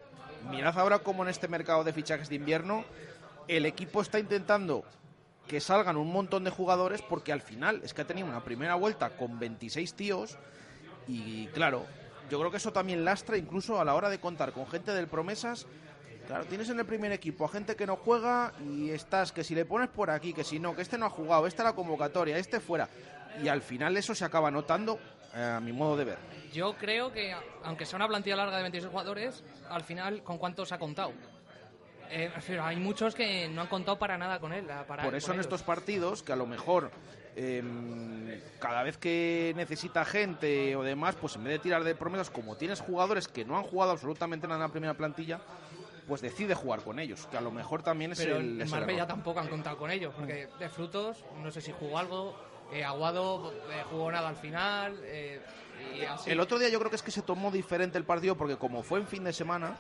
[0.50, 2.86] mirad ahora cómo en este mercado de fichajes de invierno
[3.47, 4.86] el equipo está intentando
[5.47, 8.76] que salgan un montón de jugadores porque al final es que ha tenido una primera
[8.76, 10.38] vuelta con 26 tíos
[11.08, 11.86] y claro,
[12.30, 15.08] yo creo que eso también lastra incluso a la hora de contar con gente del
[15.08, 15.67] promesas.
[16.28, 19.54] Claro, tienes en el primer equipo a gente que no juega y estás que si
[19.54, 22.38] le pones por aquí, que si no, que este no ha jugado, esta la convocatoria,
[22.38, 22.88] este fuera.
[23.44, 25.00] Y al final eso se acaba notando,
[25.34, 26.17] eh, a mi modo de ver.
[26.52, 30.72] Yo creo que, aunque sea una plantilla larga de 26 jugadores, al final, ¿con cuántos
[30.72, 31.13] ha contado?
[32.10, 34.65] Eh, refiero, hay muchos que no han contado para nada con él.
[34.88, 35.46] Para, Por eso en ellos.
[35.46, 36.91] estos partidos, que a lo mejor
[37.38, 42.30] em, cada vez que necesita gente o demás, pues en vez de tirar de promesas,
[42.30, 45.39] como tienes jugadores que no han jugado absolutamente nada en la primera plantilla,
[46.06, 49.08] pues decide jugar con ellos, que a lo mejor también es Pero el, en Marbella
[49.08, 52.36] tampoco han contado con ellos, porque de frutos, no sé si jugó algo,
[52.72, 55.42] eh, Aguado eh, jugó nada al final, eh,
[56.26, 56.30] y.
[56.30, 58.84] El otro día yo creo que es que se tomó diferente el partido porque como
[58.84, 59.76] fue en fin de semana,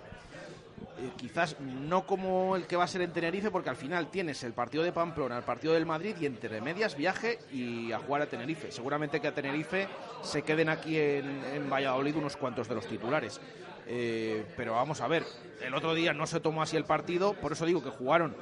[1.17, 4.53] quizás no como el que va a ser en Tenerife, porque al final tienes el
[4.53, 8.25] partido de Pamplona, el partido del Madrid y entre medias viaje y a jugar a
[8.25, 8.71] Tenerife.
[8.71, 9.87] Seguramente que a Tenerife
[10.23, 13.39] se queden aquí en, en Valladolid unos cuantos de los titulares.
[13.85, 15.25] Pero vamos a ver,
[15.61, 18.35] el otro día no se tomó así el partido, por eso digo que jugaron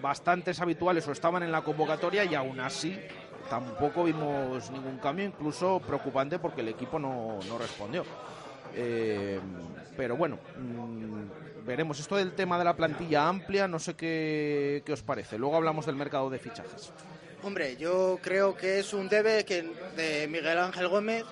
[0.00, 2.98] bastantes habituales o estaban en la convocatoria y aún así
[3.48, 8.04] tampoco vimos ningún cambio, incluso preocupante porque el equipo no, no respondió.
[8.74, 9.40] Eh,
[9.96, 11.98] pero bueno, mm, veremos.
[11.98, 15.38] Esto del tema de la plantilla amplia, no sé qué, qué os parece.
[15.38, 16.92] Luego hablamos del mercado de fichajes.
[17.42, 19.62] Hombre, yo creo que es un debe que
[19.96, 21.24] de Miguel Ángel Gómez,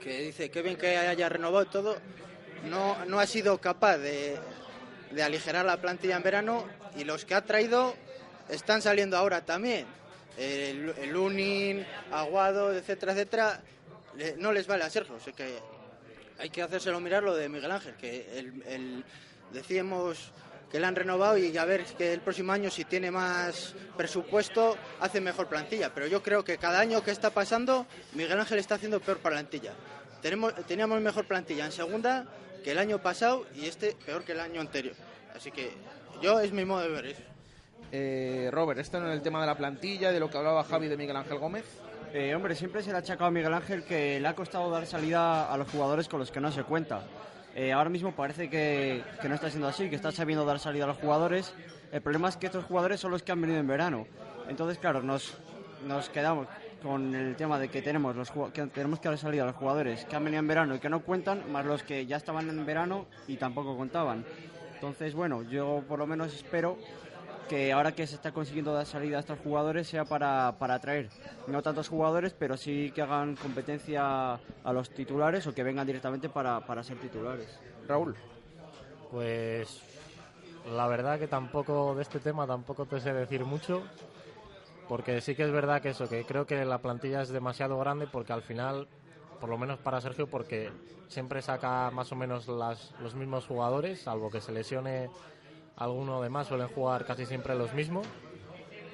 [0.00, 1.96] que dice que bien que haya renovado todo,
[2.68, 4.38] no, no ha sido capaz de,
[5.10, 6.64] de aligerar la plantilla en verano
[6.98, 7.94] y los que ha traído
[8.48, 9.86] están saliendo ahora también.
[10.36, 13.60] El, el Lunin, Aguado, etcétera, etcétera,
[14.16, 15.16] le- no les vale a Sergio.
[15.16, 15.58] O que
[16.38, 19.04] hay que hacérselo mirar lo de Miguel Ángel, que el, el-
[19.52, 20.30] decíamos
[20.70, 24.76] que le han renovado y a ver que el próximo año si tiene más presupuesto
[25.00, 25.92] hace mejor plantilla.
[25.94, 29.72] Pero yo creo que cada año que está pasando Miguel Ángel está haciendo peor plantilla.
[30.22, 32.26] Tenemos, teníamos mejor plantilla en segunda
[32.62, 34.94] que el año pasado y este peor que el año anterior.
[35.34, 35.72] Así que
[36.22, 37.22] yo es mi modo de ver eso.
[37.90, 40.96] Eh, Robert, esto en el tema de la plantilla, de lo que hablaba Javi de
[40.96, 41.64] Miguel Ángel Gómez.
[42.12, 44.86] Eh, hombre, siempre se le ha achacado a Miguel Ángel que le ha costado dar
[44.86, 47.02] salida a los jugadores con los que no se cuenta.
[47.54, 50.84] Eh, ahora mismo parece que, que no está siendo así, que está sabiendo dar salida
[50.84, 51.52] a los jugadores.
[51.90, 54.06] El problema es que estos jugadores son los que han venido en verano.
[54.48, 55.34] Entonces, claro, nos,
[55.86, 56.46] nos quedamos
[56.82, 60.04] con el tema de que tenemos, los, que tenemos que dar salida a los jugadores
[60.04, 62.64] que han venido en verano y que no cuentan, más los que ya estaban en
[62.64, 64.24] verano y tampoco contaban.
[64.78, 66.78] Entonces, bueno, yo por lo menos espero
[67.48, 71.08] que ahora que se está consiguiendo dar salida a estos jugadores sea para, para atraer
[71.48, 76.28] no tantos jugadores, pero sí que hagan competencia a los titulares o que vengan directamente
[76.28, 77.58] para, para ser titulares.
[77.88, 78.14] Raúl.
[79.10, 79.82] Pues
[80.72, 83.82] la verdad que tampoco de este tema tampoco te sé decir mucho,
[84.88, 88.06] porque sí que es verdad que eso, que creo que la plantilla es demasiado grande
[88.06, 88.86] porque al final,
[89.40, 90.70] por lo menos para Sergio, porque
[91.08, 95.10] siempre saca más o menos las, los mismos jugadores, salvo que se lesione
[95.76, 98.06] alguno de más, suelen jugar casi siempre los mismos.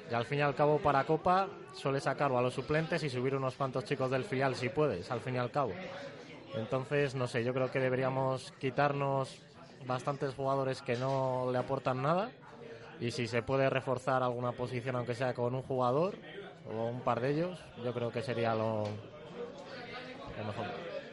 [0.09, 3.35] Y al fin y al cabo para Copa suele sacarlo a los suplentes y subir
[3.35, 5.73] unos cuantos chicos del filial si puedes, al fin y al cabo.
[6.55, 9.41] Entonces, no sé, yo creo que deberíamos quitarnos
[9.85, 12.31] bastantes jugadores que no le aportan nada
[12.99, 16.15] y si se puede reforzar alguna posición, aunque sea con un jugador
[16.71, 18.85] o un par de ellos, yo creo que sería lo,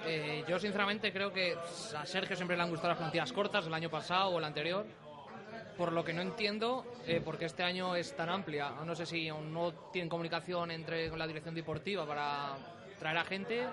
[0.04, 1.56] Eh, yo sinceramente creo que
[1.96, 4.84] a Sergio siempre le han gustado las plantillas cortas, el año pasado o el anterior.
[5.76, 8.70] Por lo que no entiendo eh, por este año es tan amplia.
[8.84, 12.56] No sé si aún no tienen comunicación entre con la dirección deportiva para
[12.98, 13.66] traer a gente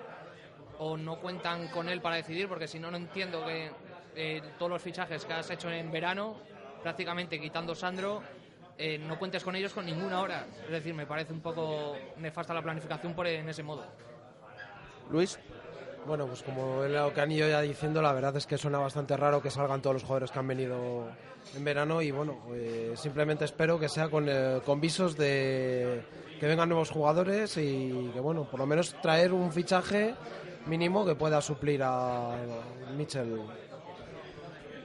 [0.80, 3.70] o no cuentan con él para decidir, porque si no, no entiendo que
[4.16, 6.38] eh, todos los fichajes que has hecho en verano,
[6.82, 8.24] prácticamente quitando Sandro,
[8.78, 10.48] eh, no cuentes con ellos con ninguna hora.
[10.64, 13.86] Es decir, me parece un poco nefasta la planificación por en ese modo.
[15.10, 15.40] Luis.
[16.06, 18.80] Bueno, pues como es lo que han ido ya diciendo, la verdad es que suena
[18.80, 21.08] bastante raro que salgan todos los jugadores que han venido
[21.56, 26.04] en verano y bueno, eh, simplemente espero que sea con, eh, con visos de
[26.40, 30.16] que vengan nuevos jugadores y que bueno, por lo menos traer un fichaje
[30.68, 32.36] mínimo que pueda suplir a
[32.96, 33.42] Mitchell.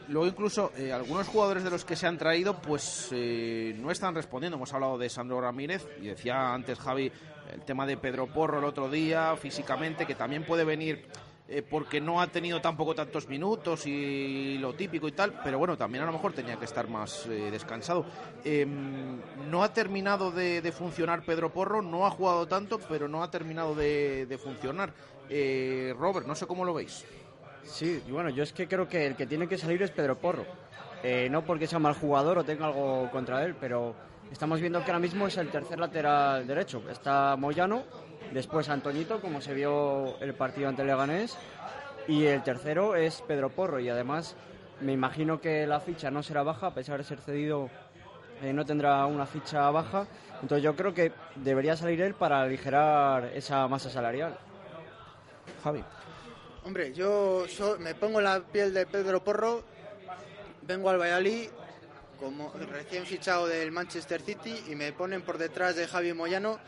[0.08, 4.14] Luego incluso eh, algunos jugadores de los que se han traído pues eh, no están
[4.14, 4.56] respondiendo.
[4.56, 7.10] Hemos hablado de Sandro Ramírez y decía antes Javi
[7.52, 11.06] el tema de Pedro Porro el otro día físicamente que también puede venir
[11.46, 15.76] eh, porque no ha tenido tampoco tantos minutos y lo típico y tal, pero bueno,
[15.76, 18.06] también a lo mejor tenía que estar más eh, descansado.
[18.42, 23.30] Em, no ha terminado de, funcionar Pedro Porro, no ha jugado tanto, pero no ha
[23.30, 24.94] terminado de, funcionar.
[25.28, 27.04] Eh, Robert, no sé cómo lo veis.
[27.64, 30.44] Sí, bueno, yo es que creo que el que tiene que salir es Pedro Porro.
[31.30, 33.94] no porque sea mal jugador o tenga algo contra él, pero
[34.30, 36.82] estamos viendo que ahora mismo es el tercer lateral derecho.
[36.90, 37.84] Está Moyano,
[38.32, 41.36] Después Antoñito, como se vio el partido ante Leganés.
[42.08, 43.78] Y el tercero es Pedro Porro.
[43.80, 44.36] Y además
[44.80, 47.70] me imagino que la ficha no será baja, a pesar de ser cedido,
[48.42, 50.06] eh, no tendrá una ficha baja.
[50.42, 54.36] Entonces yo creo que debería salir él para aligerar esa masa salarial.
[55.62, 55.84] Javi.
[56.64, 57.46] Hombre, yo
[57.78, 59.64] me pongo la piel de Pedro Porro,
[60.62, 61.48] vengo al Valladolid
[62.18, 66.58] como recién fichado del Manchester City y me ponen por detrás de Javi Moyano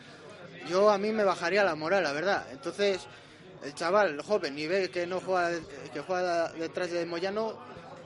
[0.68, 2.46] yo a mí me bajaría la moral, la verdad.
[2.50, 3.06] Entonces,
[3.64, 5.50] el chaval, el joven, y ve que no juega,
[5.92, 7.58] que juega detrás de Moyano,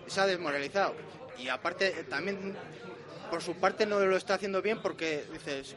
[0.07, 0.95] se ha desmoralizado.
[1.39, 2.57] Y aparte, también
[3.31, 5.75] por su parte no lo está haciendo bien porque dices,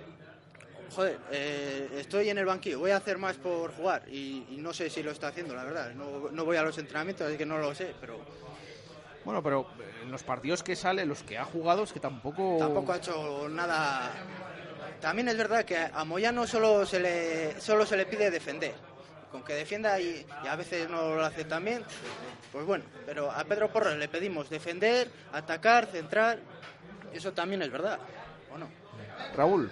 [0.93, 4.89] joder, eh, estoy en el banquillo, voy a hacer más por jugar y, no sé
[4.89, 5.93] si lo está haciendo, la verdad.
[5.93, 8.17] No, no, voy a los entrenamientos, así que no lo sé, pero...
[9.25, 9.67] Bueno, pero
[10.01, 12.57] en los partidos que sale, los que ha jugado, es que tampoco...
[12.59, 14.11] Tampoco ha hecho nada
[15.03, 18.73] también es verdad que a Moyano solo se le, solo se le pide defender.
[19.29, 21.83] Con que defienda y, a veces no lo hace también,
[22.53, 22.85] pues bueno.
[23.05, 26.39] Pero a Pedro Porro le pedimos defender, atacar, centrar.
[27.11, 27.99] Eso también es verdad,
[28.55, 28.69] ¿o no?
[29.35, 29.69] Raúl.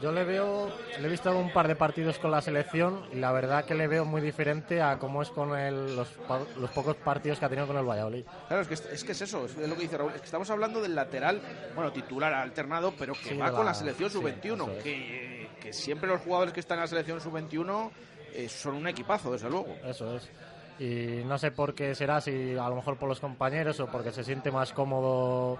[0.00, 3.32] Yo le veo, le he visto un par de partidos con la selección y la
[3.32, 6.08] verdad que le veo muy diferente a cómo es con los,
[6.56, 8.24] los, pocos partidos que ha tenido con el Valladolid.
[8.48, 10.12] Claro, es que es, que es eso, es lo que dice Raúl.
[10.14, 11.40] Es que estamos hablando del lateral,
[11.74, 14.82] bueno, titular alternado, pero que va con la selección sub-21.
[14.82, 17.90] que, que, siempre los jugadores que están en la selección sub-21
[18.32, 19.76] eh, son un equipazo, desde luego.
[19.84, 20.30] Eso es.
[20.78, 24.12] Y no sé por qué será, si a lo mejor por los compañeros o porque
[24.12, 25.58] se siente más cómodo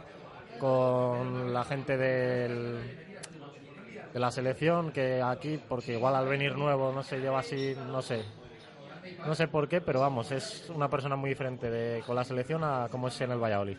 [0.59, 3.10] con la gente del
[4.12, 8.03] de la selección que aquí, porque igual al venir nuevo no se lleva así, no
[8.03, 8.25] sé.
[9.27, 12.62] No sé por qué, pero vamos, es una persona muy diferente de, con la selección
[12.64, 13.79] a como es en el Valladolid.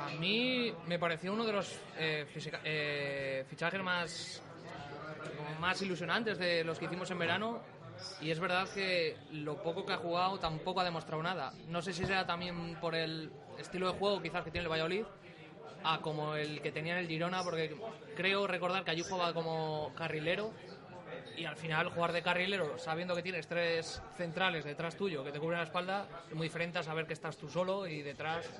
[0.00, 2.26] A mí me pareció uno de los eh,
[2.64, 4.42] eh, fichajes más,
[5.60, 7.60] más ilusionantes de los que hicimos en verano
[8.20, 11.52] y es verdad que lo poco que ha jugado tampoco ha demostrado nada.
[11.68, 15.04] No sé si sea también por el estilo de juego quizás que tiene el Valladolid,
[15.84, 17.74] a como el que tenía en el Girona, porque
[18.16, 20.52] creo recordar que allí jugaba como carrilero
[21.36, 25.38] y al final jugar de carrilero sabiendo que tienes tres centrales detrás tuyo que te
[25.38, 28.50] cubren la espalda es muy diferente a saber que estás tú solo y detrás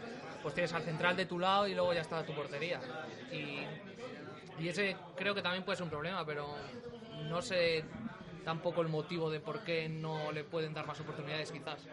[0.42, 2.80] pues tienes al central de tu lado y luego ya está tu portería.
[3.32, 6.54] Y, y ese creo que también puede ser un problema pero
[7.24, 7.84] no sé
[8.44, 11.86] tampoco el motivo de por qué no le pueden dar más oportunidades quizás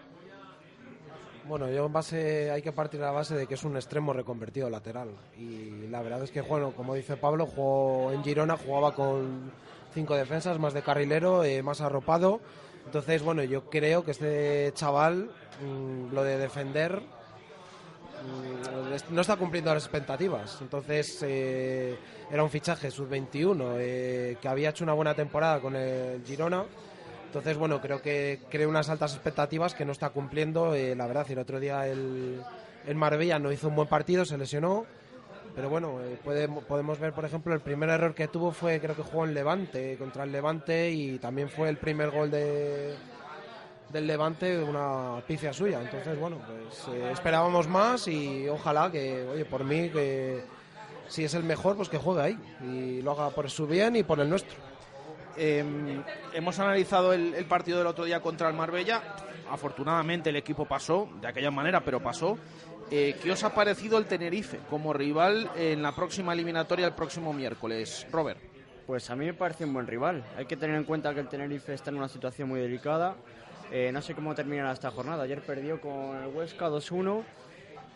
[1.47, 4.13] bueno, yo en base hay que partir de la base de que es un extremo
[4.13, 5.09] reconvertido lateral.
[5.37, 9.51] Y la verdad es que, bueno, como dice Pablo, jugó en Girona, jugaba con
[9.93, 12.41] cinco defensas, más de carrilero, eh, más arropado.
[12.85, 15.29] Entonces, bueno, yo creo que este chaval,
[15.61, 20.57] mm, lo de defender, mm, no está cumpliendo las expectativas.
[20.61, 21.95] Entonces, eh,
[22.31, 26.65] era un fichaje sub-21 eh, que había hecho una buena temporada con el Girona
[27.35, 30.73] entonces, bueno, creo que creo unas altas expectativas que no está cumpliendo.
[30.73, 32.41] Eh, la verdad, el otro día el,
[32.87, 34.85] el, Marbella no hizo un buen partido, se lesionó.
[35.53, 36.17] Pero bueno, eh,
[36.65, 39.97] podemos ver, por ejemplo, el primer error que tuvo fue, creo que jugó en Levante,
[39.97, 42.95] contra el Levante, y también fue el primer gol de,
[43.89, 45.81] del Levante, una pifia suya.
[45.81, 50.41] Entonces, bueno, pues eh, esperábamos más y ojalá que, oye, por mí, que
[51.09, 54.03] si es el mejor, pues que juegue ahí y lo haga por su bien y
[54.03, 54.74] por el nuestro.
[55.37, 56.01] Em,
[56.33, 59.01] hemos analizado el, partido del otro día contra el Marbella.
[59.49, 62.37] Afortunadamente el equipo pasó de aquella manera, pero pasó.
[62.89, 67.33] Eh, ¿Qué os ha parecido el Tenerife como rival en la próxima eliminatoria el próximo
[67.33, 68.07] miércoles?
[68.11, 68.39] Robert.
[68.85, 70.23] Pues a mí me parece un buen rival.
[70.37, 73.15] Hay que tener en cuenta que el Tenerife está en una situación muy delicada.
[73.71, 75.23] Eh, no sé cómo terminará esta jornada.
[75.23, 77.23] Ayer perdió con el Huesca 2-1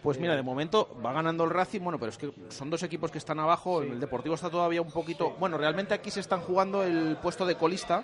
[0.01, 3.12] pues mira, de momento va ganando el Racing, bueno, pero es que son dos equipos
[3.12, 5.35] que están abajo, el Deportivo está todavía un poquito...
[5.39, 8.03] Bueno, realmente aquí se están jugando el puesto de colista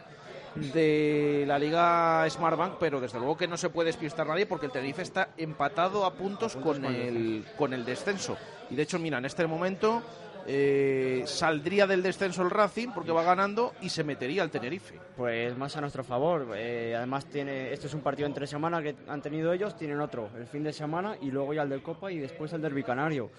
[0.55, 4.71] de la Liga Smartbank, pero desde luego que no se puede despistar nadie porque el
[4.71, 8.37] Tenerife está empatado a puntos, con, el, con el descenso.
[8.69, 10.01] Y de hecho, mira, en este momento
[10.47, 14.99] eh, saldría del descenso el Racing porque va ganando y se metería al Tenerife.
[15.17, 16.53] Pues más a nuestro favor.
[16.55, 20.29] Eh, además, tiene este es un partido entre semana que han tenido ellos, tienen otro
[20.37, 23.31] el fin de semana y luego ya el del Copa y después el del Bicanario.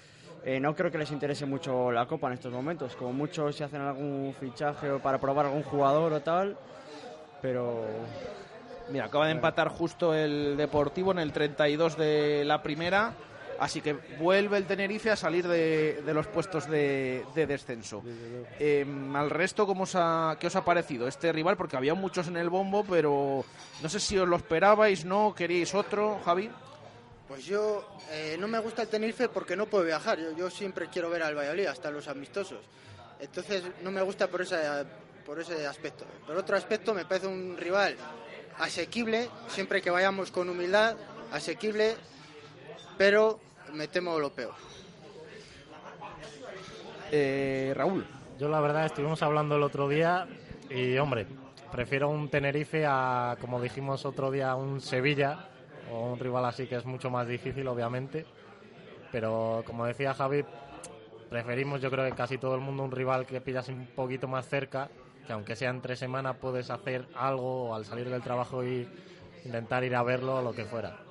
[0.45, 2.95] Eh, no creo que les interese mucho la Copa en estos momentos.
[2.97, 6.57] Como mucho si hacen algún fichaje para probar algún jugador o tal,
[7.41, 7.85] pero
[8.89, 13.15] Mira, acaba de empatar justo el Deportivo en el 32 de la primera.
[13.59, 18.03] Así que vuelve el Tenerife a salir de, de los puestos de, de descenso.
[18.59, 21.57] Eh, al resto, ¿cómo os ha, ¿qué os ha parecido este rival?
[21.57, 23.45] Porque había muchos en el bombo, pero
[23.83, 25.35] no sé si os lo esperabais, ¿no?
[25.35, 26.51] ¿Queríais otro, Javi?
[27.29, 30.19] Pues yo eh, no me gusta el Tenerife porque no puedo viajar.
[30.19, 32.61] Yo, yo siempre quiero ver al Valladolid, hasta los amistosos.
[33.19, 34.57] Entonces no me gusta por ese,
[35.25, 36.05] por ese aspecto.
[36.27, 37.97] Por otro aspecto me parece un rival
[38.59, 40.97] asequible, siempre que vayamos con humildad,
[41.33, 41.97] asequible,
[42.97, 43.41] pero
[43.77, 44.55] me temo lo peor.
[47.13, 48.05] Eh, Raúl.
[48.39, 50.27] Yo la verdad estuvimos hablando el otro día
[50.69, 51.27] y hombre,
[51.73, 55.49] prefiero un Tenerife a, como dijimos otro día, un Sevilla
[55.91, 58.27] o un rival así que es mucho más difícil obviamente.
[59.11, 60.45] Pero como decía Javi,
[61.31, 64.47] preferimos yo creo que casi todo el mundo un rival que pillas un poquito más
[64.47, 64.91] cerca,
[65.27, 68.87] que aunque sea entre semana puedes hacer algo al salir del trabajo y
[69.45, 71.06] intentar ir a verlo o lo que fuera.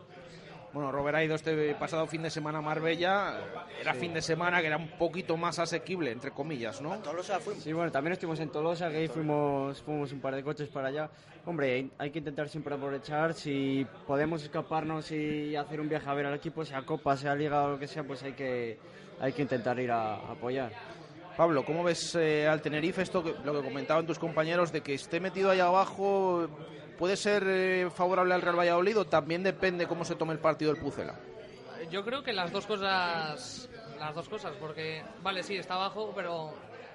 [0.75, 3.39] Bueno, Robert ha ido este pasado fin de semana a Marbella.
[3.79, 6.99] Era fin de semana que era un poquito más asequible, entre comillas, ¿no?
[6.99, 7.63] Tolosa fuimos.
[7.63, 10.89] Sí, bueno, también estuvimos en Tolosa, que ahí fuimos, fuimos un par de coches para
[10.89, 11.09] allá.
[11.45, 13.33] Hombre, hay que intentar siempre aprovechar.
[13.33, 17.63] Si podemos escaparnos y hacer un viaje a ver al equipo, sea Copa, sea Liga
[17.63, 18.77] o lo que sea, pues hay que,
[19.21, 20.73] hay que intentar ir a, a apoyar.
[21.37, 24.93] Pablo, ¿cómo ves eh, al Tenerife esto, que, lo que comentaban tus compañeros, de que
[24.93, 26.49] esté metido ahí abajo?
[26.97, 30.73] ¿Puede ser eh, favorable al Real Valladolid o también depende cómo se tome el partido
[30.73, 31.15] del Pucela?
[31.91, 36.53] Yo creo que las dos cosas, las dos cosas, porque vale, sí, está abajo, pero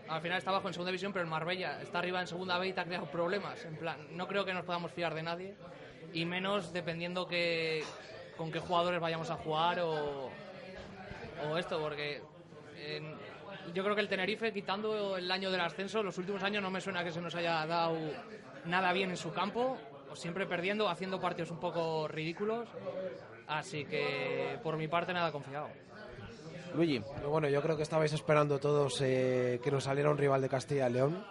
[0.09, 2.69] al final está abajo en segunda división, pero el Marbella está arriba en segunda B
[2.69, 3.65] y te ha creado problemas.
[3.65, 5.55] En plan, no creo que nos podamos fiar de nadie,
[6.13, 7.85] y menos dependiendo que,
[8.37, 10.31] con qué jugadores vayamos a jugar o,
[11.59, 12.23] esto, porque
[12.79, 13.17] en-
[13.75, 16.81] yo creo que el Tenerife, quitando el año del ascenso, los últimos años no me
[16.81, 17.97] suena que se nos haya dado
[18.65, 19.79] nada bien en su campo,
[20.15, 22.69] siempre perdiendo, haciendo partidos un poco ridículos.
[23.47, 25.69] Así que por mi parte nada confiado.
[26.75, 27.03] Luigi.
[27.29, 30.89] Bueno, yo creo que estabais esperando todos eh, que nos saliera un rival de Castilla
[30.89, 31.25] y León,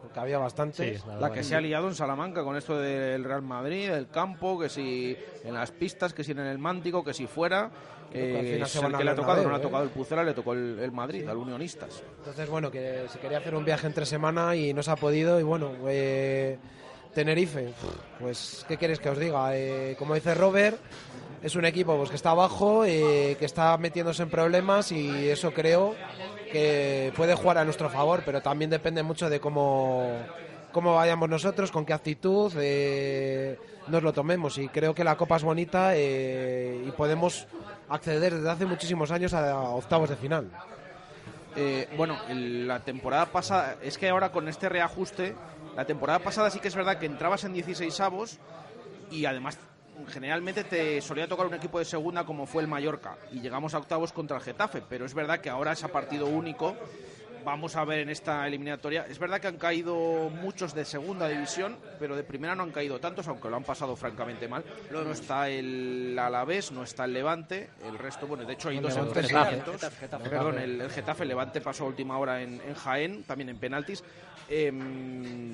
[0.00, 0.98] porque había bastante.
[0.98, 4.58] Sí, la que se ha liado en Salamanca con esto del Real Madrid, el campo,
[4.58, 7.70] que si en las pistas, que si en el Mántico, que si fuera.
[8.10, 9.62] Que Eh, van el que le ha tocado, Bernabéu, no le ha ¿eh?
[9.62, 12.02] tocado el Pucela, le tocó el, el Madrid, al Unionistas.
[12.18, 15.40] Entonces, bueno, que se quería hacer un viaje entre semana y no se ha podido.
[15.40, 16.58] Y bueno, eh,
[17.14, 17.72] Tenerife,
[18.18, 19.56] pues, ¿qué queréis que os diga?
[19.56, 20.78] Eh, como dice Robert,
[21.42, 25.52] es un equipo pues, que está abajo, eh, que está metiéndose en problemas y eso
[25.52, 25.94] creo
[26.50, 30.10] que puede jugar a nuestro favor, pero también depende mucho de cómo,
[30.72, 34.56] cómo vayamos nosotros, con qué actitud eh, nos lo tomemos.
[34.58, 37.46] Y creo que la Copa es bonita eh, y podemos
[37.90, 40.50] acceder desde hace muchísimos años a octavos de final.
[41.56, 45.34] Eh, bueno, el- la temporada pasada, es que ahora con este reajuste,
[45.76, 48.38] la temporada pasada sí que es verdad que entrabas en 16 avos
[49.10, 49.58] y además
[50.08, 53.78] generalmente te solía tocar un equipo de segunda como fue el Mallorca y llegamos a
[53.78, 56.76] octavos contra el Getafe, pero es verdad que ahora es a partido único.
[57.44, 59.06] Vamos a ver en esta eliminatoria.
[59.08, 63.00] Es verdad que han caído muchos de segunda división, pero de primera no han caído
[63.00, 64.64] tantos, aunque lo han pasado francamente mal.
[64.90, 68.82] No está el Alavés, no está el Levante, el resto, bueno, de hecho hay El
[68.82, 69.74] dos enfrentamientos.
[69.74, 70.30] Getafe, Getafe.
[70.30, 74.04] Perdón, el, el Getafe Levante pasó a última hora en, en Jaén, también en penaltis.
[74.48, 75.52] Em,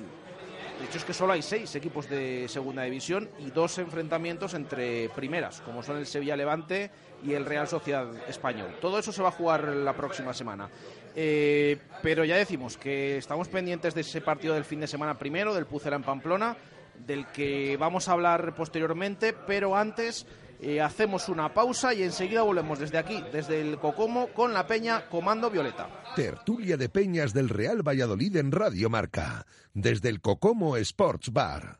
[0.79, 5.09] de hecho es que solo hay seis equipos de segunda división y dos enfrentamientos entre
[5.09, 6.89] primeras, como son el Sevilla Levante
[7.23, 8.77] y el Real Sociedad Español.
[8.79, 10.69] Todo eso se va a jugar la próxima semana.
[11.15, 15.53] Eh, pero ya decimos que estamos pendientes de ese partido del fin de semana primero,
[15.53, 16.55] del Pucela en Pamplona,
[17.05, 20.25] del que vamos a hablar posteriormente, pero antes
[20.61, 25.07] eh, hacemos una pausa y enseguida volvemos desde aquí, desde el Cocomo, con la Peña
[25.07, 25.87] Comando Violeta.
[26.15, 31.79] Tertulia de Peñas del Real Valladolid en Radio Marca, desde el Cocomo Sports Bar.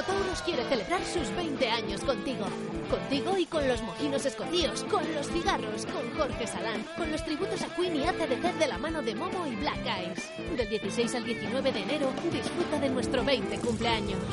[0.00, 2.46] Motauros quiere celebrar sus 20 años contigo.
[2.88, 7.60] Contigo y con los mojinos escondíos, con los cigarros, con Jorge Salán, con los tributos
[7.60, 10.56] a Queen y ACDC de la mano de Momo y Black Eyes.
[10.56, 14.24] Del 16 al 19 de enero, disfruta de nuestro 20 cumpleaños.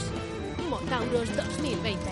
[0.69, 2.11] Motauros 2020.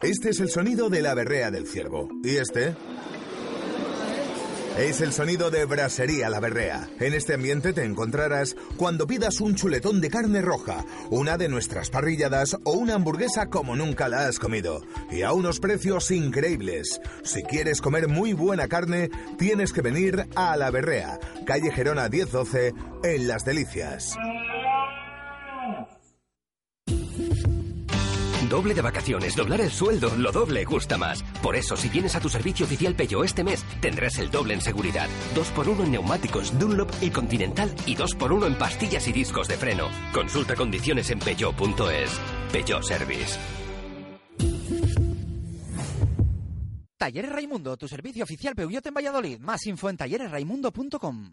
[0.00, 2.08] Este es el sonido de la berrea del ciervo.
[2.22, 2.74] ¿Y este?
[4.78, 6.88] Es el sonido de Brasería La Berrea.
[7.00, 11.90] En este ambiente te encontrarás cuando pidas un chuletón de carne roja, una de nuestras
[11.90, 14.82] parrilladas o una hamburguesa como nunca la has comido.
[15.10, 17.00] Y a unos precios increíbles.
[17.24, 22.72] Si quieres comer muy buena carne, tienes que venir a La Berrea, calle Gerona 1012,
[23.02, 24.16] en Las Delicias.
[28.48, 31.22] Doble de vacaciones, doblar el sueldo, lo doble gusta más.
[31.42, 34.60] Por eso, si vienes a tu servicio oficial Peugeot este mes, tendrás el doble en
[34.60, 35.08] seguridad.
[35.34, 39.88] 2x1 en neumáticos Dunlop y Continental y 2x1 en pastillas y discos de freno.
[40.14, 42.10] Consulta condiciones en peugeot.es.
[42.52, 43.38] Peugeot Service.
[46.96, 49.38] Talleres Raimundo, tu servicio oficial Peugeot en Valladolid.
[49.38, 51.32] Más info en talleresraimundo.com.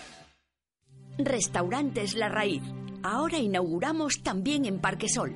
[1.17, 2.63] Restaurantes La Raíz.
[3.03, 5.35] Ahora inauguramos también en Parquesol.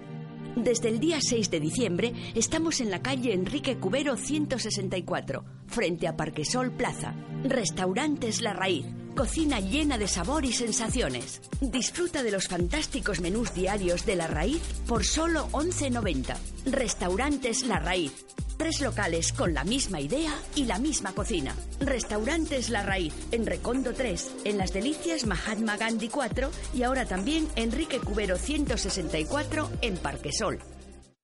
[0.56, 6.16] Desde el día 6 de diciembre estamos en la calle Enrique Cubero 164, frente a
[6.16, 7.14] Parquesol Plaza.
[7.44, 8.86] Restaurantes La Raíz.
[9.16, 11.42] Cocina llena de sabor y sensaciones.
[11.62, 16.36] Disfruta de los fantásticos menús diarios de La Raíz por solo 11.90.
[16.66, 18.26] Restaurantes La Raíz.
[18.58, 21.56] Tres locales con la misma idea y la misma cocina.
[21.80, 27.48] Restaurantes La Raíz, en Recondo 3, en Las Delicias Mahatma Gandhi 4 y ahora también
[27.56, 30.60] Enrique Cubero 164 en Parquesol.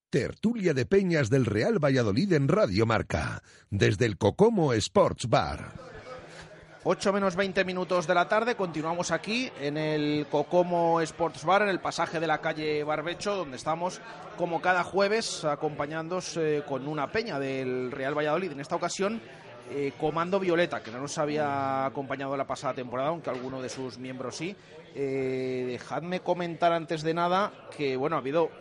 [0.10, 5.91] Tertulia de Peñas del Real Valladolid en Radio Marca, desde el Cocomo Sports Bar.
[6.84, 11.70] 8 menos 20 minutos de la tarde, continuamos aquí en el Cocomo Sports Bar, en
[11.70, 14.02] el pasaje de la calle Barbecho, donde estamos
[14.36, 18.54] como cada jueves acompañándos eh, con una peña del Real Valladolid.
[18.54, 19.22] En esta ocasión,
[19.72, 23.98] eh, Comando Violeta, que no nos había acompañado la pasada temporada, aunque alguno de sus
[23.98, 24.56] miembros sí.
[24.94, 28.52] Eh, dejadme comentar antes de nada que bueno ha habido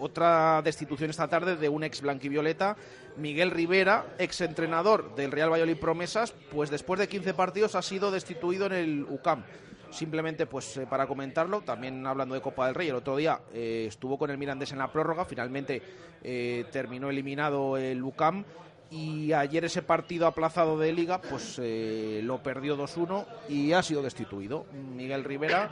[0.00, 2.76] otra destitución esta tarde de un ex blanquivioleta
[3.16, 8.10] Miguel Rivera, ex entrenador del Real Valladolid Promesas, pues después de 15 partidos ha sido
[8.10, 9.44] destituido en el UCAM.
[9.90, 13.86] Simplemente, pues eh, para comentarlo, también hablando de Copa del Rey, el otro día eh,
[13.88, 15.82] estuvo con el Mirandés en la prórroga, finalmente
[16.22, 18.44] eh, terminó eliminado el UCAM
[18.90, 24.66] y ayer ese partido aplazado de liga, pues lo perdió 2-1 y ha sido destituido.
[24.72, 25.70] Miguel Rivera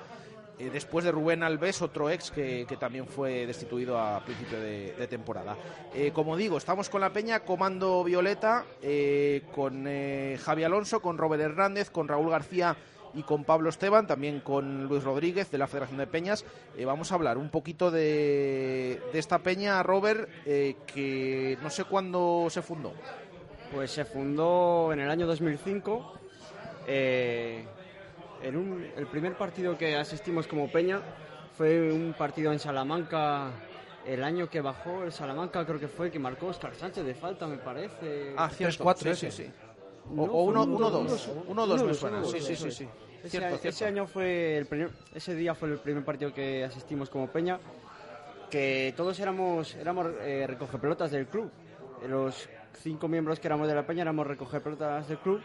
[0.59, 5.57] eh, después de Rubén Alves, otro ex que, también fue destituido a principio de, temporada.
[5.95, 11.43] Eh, como digo, estamos con la Peña, Comando Violeta, eh, con Javi Alonso, con Robert
[11.43, 12.77] Hernández, con Raúl García
[13.19, 16.45] y con Pablo Esteban, también con Luis Rodríguez de la Federación de Peñas.
[16.87, 22.63] vamos a hablar un poquito de, de esta peña, Robert, que no sé cuándo se
[22.63, 22.93] fundó.
[23.73, 26.13] Pues se fundó en el año 2005
[26.87, 27.67] el
[29.11, 31.01] primer partido que asistimos como Peña
[31.57, 33.51] fue un partido en Salamanca
[34.07, 37.47] el año que bajó el Salamanca creo que fue que marcó Oscar Sánchez de falta
[37.47, 38.33] me parece.
[38.37, 39.51] Ah 3-4 sí, sí,
[40.17, 42.25] o 1-2 1-2 me suena.
[42.25, 42.89] sí sí sí,
[43.25, 43.39] sí.
[43.63, 47.59] Ese, año fue el primer, ese día fue el primer partido que asistimos como Peña
[48.51, 51.51] que todos éramos éramos eh, recoge pelotas del club
[52.09, 52.49] los
[52.81, 55.43] cinco miembros que éramos de la Peña éramos recoger pelotas del club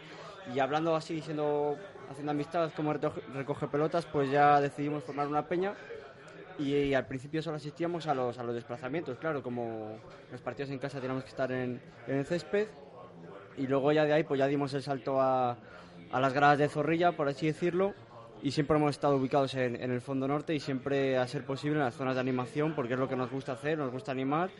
[0.54, 1.76] y hablando así siendo
[2.10, 5.74] haciendo amistad como recoge pelotas, pues ya decidimos formar una peña
[6.58, 9.98] y, al principio solo asistíamos a los, a los desplazamientos, claro, como
[10.30, 12.68] los partidos en casa teníamos que estar en, en el césped
[13.56, 15.56] y luego ya de ahí pues ya dimos el salto a,
[16.14, 17.92] a las gradas de Zorrilla, por así decirlo,
[18.40, 21.78] y siempre hemos estado ubicados en, en, el fondo norte y siempre a ser posible
[21.78, 24.50] en las zonas de animación porque es lo que nos gusta hacer, nos gusta animar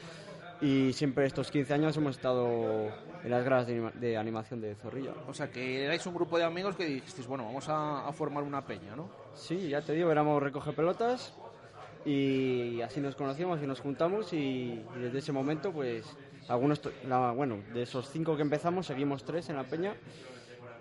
[0.60, 2.88] y siempre estos 15 años hemos estado
[3.22, 5.12] en las gradas de, de animación de Zorrilla.
[5.28, 8.42] O sea, que erais un grupo de amigos que dijisteis, bueno, vamos a, a formar
[8.42, 9.08] una peña, ¿no?
[9.34, 11.34] Sí, ya te digo, éramos recoge pelotas
[12.04, 14.36] y así nos conocimos y nos juntamos y,
[14.96, 16.04] y desde ese momento pues
[16.48, 19.94] algunos, la, bueno, de esos cinco que empezamos seguimos tres en la peña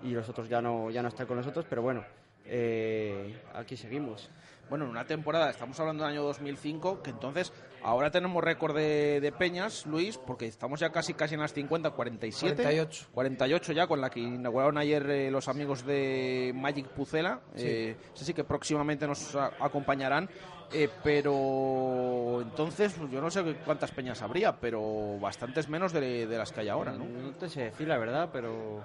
[0.04, 2.04] y los otros ya no, ya no están con nosotros, pero bueno,
[2.46, 4.30] eh, aquí seguimos.
[4.70, 7.52] Bueno, en una temporada, estamos hablando del año 2005, que entonces
[7.84, 11.92] ahora tenemos récord de, de, peñas, Luis, porque estamos ya casi casi en las 50,
[11.92, 12.56] 47.
[12.56, 13.08] 48.
[13.14, 17.42] 48 ya, con la que inauguraron ayer eh, los amigos de Magic Pucela.
[17.56, 17.64] Sí.
[17.68, 20.30] Eh, sé sí que próximamente nos a, acompañarán.
[20.72, 26.38] Eh, pero entonces pues, yo no sé cuántas peñas habría, pero bastantes menos de, de
[26.38, 27.06] las que hay ahora, ¿no?
[27.06, 28.84] No te sé decir la verdad, pero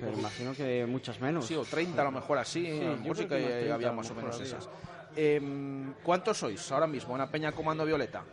[0.00, 1.46] pero imagino que muchas menos.
[1.46, 2.64] Sí, o 30 a lo mejor así.
[2.64, 4.68] Sí, yo sí que, que 30, había más o menos esas.
[5.16, 5.40] Eh,
[6.02, 8.24] ¿Cuántos sois ahora mismo en la Peña Comando Violeta?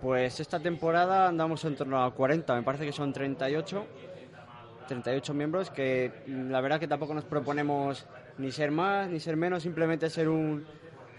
[0.00, 3.86] Pues esta temporada andamos en torno a 40, me parece que son 38.
[4.88, 8.04] 38 miembros que la verdad que tampoco nos proponemos
[8.38, 10.66] ni ser más ni ser menos, simplemente ser un,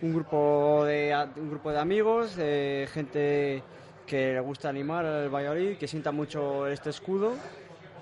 [0.02, 3.64] un grupo de un grupo de amigos, gente
[4.06, 7.36] que le gusta animar al Valladolid, que sienta mucho este escudo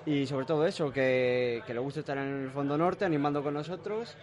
[0.06, 3.54] y sobre todo eso, que, que, le guste estar en el fondo norte animando con
[3.54, 4.16] nosotros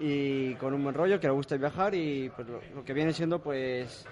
[0.00, 3.12] y con un buen rollo, que le guste viajar y pues, lo, lo, que viene
[3.12, 4.06] siendo pues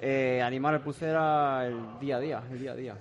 [0.00, 2.96] eh, animar al Pucera el día a día, el día a día.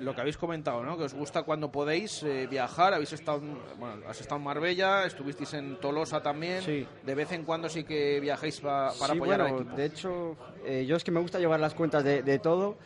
[0.00, 0.98] Lo que habéis comentado, ¿no?
[0.98, 3.40] Que os gusta cuando podéis eh, viajar, habéis estado,
[3.78, 6.86] bueno, has estado en Marbella, estuvisteis en Tolosa también, sí.
[7.04, 9.76] de vez en cuando sí que viajáis pa, para sí, apoyar bueno, al equipo.
[9.76, 12.76] De hecho, eh, yo es que me gusta llevar las cuentas de, de todo.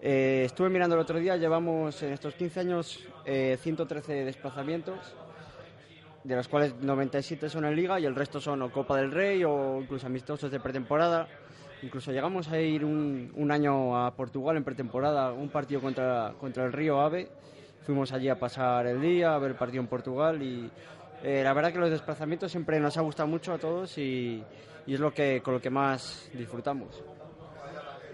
[0.00, 5.16] Eh, estuve mirando el otro día, llevamos en estos 15 años eh, 113 desplazamientos,
[6.22, 9.42] de los cuales 97 son en Liga y el resto son o Copa del Rey
[9.44, 11.28] o incluso amistosos de pretemporada.
[11.82, 16.72] Incluso llegamos a ir un, año a Portugal en pretemporada, un partido contra, contra el
[16.72, 17.28] Río Ave.
[17.84, 20.70] Fuimos allí a pasar el día, a ver el partido en Portugal y
[21.22, 24.42] eh, la verdad que los desplazamientos siempre nos ha gustado mucho a todos y,
[24.86, 27.15] y es lo que, con lo que más disfrutamos.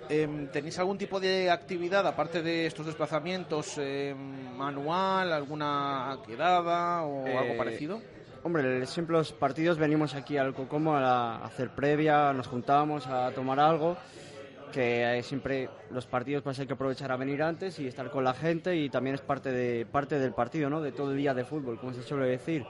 [0.09, 7.26] Eh, ¿Tenéis algún tipo de actividad, aparte de estos desplazamientos, eh, manual, alguna quedada o
[7.26, 8.00] eh, algo parecido?
[8.42, 13.07] Hombre, siempre los partidos venimos aquí al Cocomo a, la, a hacer previa, nos juntamos
[13.07, 13.96] a tomar algo,
[14.72, 18.34] que siempre los partidos pues hay que aprovechar a venir antes y estar con la
[18.34, 20.80] gente y también es parte, de, parte del partido, ¿no?
[20.80, 22.64] de todo el día de fútbol, como se suele decir.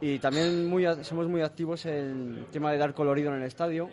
[0.00, 3.90] Y también muy, somos muy activos en el tema de dar colorido en el estadio,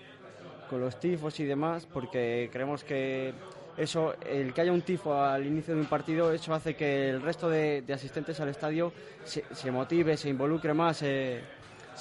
[0.70, 3.34] con los tifos y demás, porque creemos que
[3.78, 7.22] eso, el que haya un tifo al inicio de un partido, eso hace que el
[7.22, 8.94] resto de, de asistentes al estadio
[9.24, 11.42] se, motive, se involucre más, se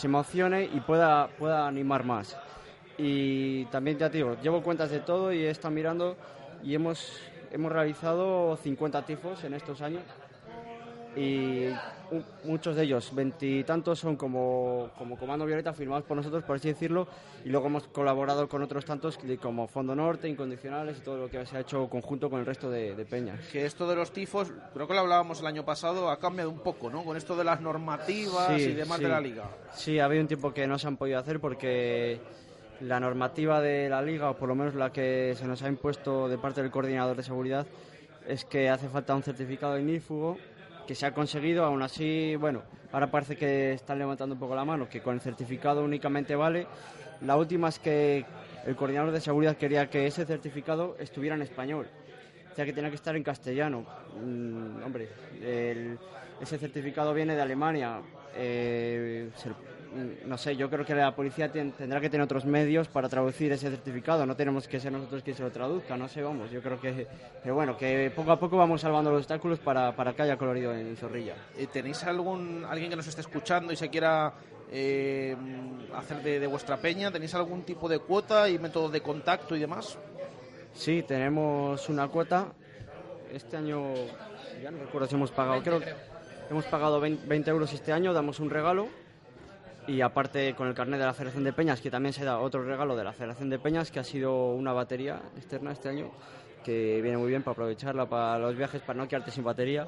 [0.02, 2.36] emocione y pueda, pueda animar más.
[2.96, 6.16] Y también ya te digo, llevo cuentas de todo y he estado mirando
[6.62, 10.02] y hemos, hemos realizado 50 tifos en estos años
[11.16, 11.68] y
[12.44, 17.08] muchos de ellos, veintitantos son como, como Comando Violeta, firmados por nosotros, por así decirlo,
[17.44, 21.44] y luego hemos colaborado con otros tantos como Fondo Norte, Incondicionales y todo lo que
[21.46, 23.40] se ha hecho conjunto con el resto de, de peñas.
[23.52, 26.60] Que esto de los tifos, creo que lo hablábamos el año pasado, ha cambiado un
[26.60, 27.04] poco, ¿no?
[27.04, 29.04] Con esto de las normativas sí, y demás sí.
[29.04, 29.50] de la liga.
[29.72, 32.20] Sí, ha habido un tiempo que no se han podido hacer porque
[32.80, 36.28] la normativa de la liga, o por lo menos la que se nos ha impuesto
[36.28, 37.66] de parte del coordinador de seguridad,
[38.26, 40.38] es que hace falta un certificado ignífugo
[40.86, 42.62] que se ha conseguido, aún así, bueno,
[42.92, 46.66] ahora parece que están levantando un poco la mano, que con el certificado únicamente vale.
[47.22, 48.24] La última es que
[48.66, 51.88] el coordinador de seguridad quería que ese certificado estuviera en español,
[52.52, 53.84] o sea que tenía que estar en castellano.
[54.20, 55.08] Mm, hombre,
[56.40, 58.00] ese certificado viene de Alemania.
[58.36, 59.30] Eh,
[60.24, 63.52] no sé, yo creo que la policía ten, tendrá que tener otros medios para traducir
[63.52, 64.26] ese certificado.
[64.26, 66.50] No tenemos que ser nosotros quien se lo traduzca, no sé, vamos.
[66.50, 67.06] Yo creo que,
[67.42, 70.74] pero bueno, que poco a poco vamos salvando los obstáculos para, para que haya colorido
[70.74, 71.34] en Zorrilla.
[71.72, 74.32] ¿Tenéis algún alguien que nos esté escuchando y se quiera
[74.70, 75.36] eh,
[75.94, 77.10] hacer de, de vuestra peña?
[77.10, 79.98] ¿Tenéis algún tipo de cuota y método de contacto y demás?
[80.72, 82.48] Sí, tenemos una cuota.
[83.32, 83.94] Este año,
[84.62, 85.92] ya no recuerdo si hemos pagado, creo que
[86.50, 88.88] hemos pagado 20, 20 euros este año, damos un regalo
[89.86, 92.62] y aparte con el carnet de la Federación de Peñas, que también se da otro
[92.62, 96.10] regalo de la Federación de Peñas, que ha sido una batería externa este año,
[96.64, 99.86] que viene muy bien para aprovecharla para los viajes, para no quedarte sin batería.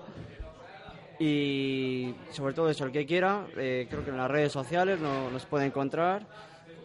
[1.18, 5.30] Y sobre todo eso, el que quiera, eh, creo que en las redes sociales no,
[5.30, 6.26] nos puede encontrar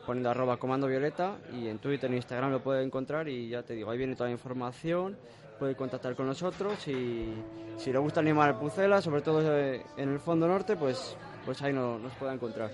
[0.05, 3.75] poniendo arroba comando violeta y en Twitter e Instagram lo puede encontrar y ya te
[3.75, 5.17] digo, ahí viene toda la información,
[5.59, 7.33] puede contactar con nosotros y
[7.77, 11.61] si le gusta animar al Pucela, sobre todo eh, en el fondo norte, pues, pues
[11.61, 12.71] ahí no- nos puede encontrar.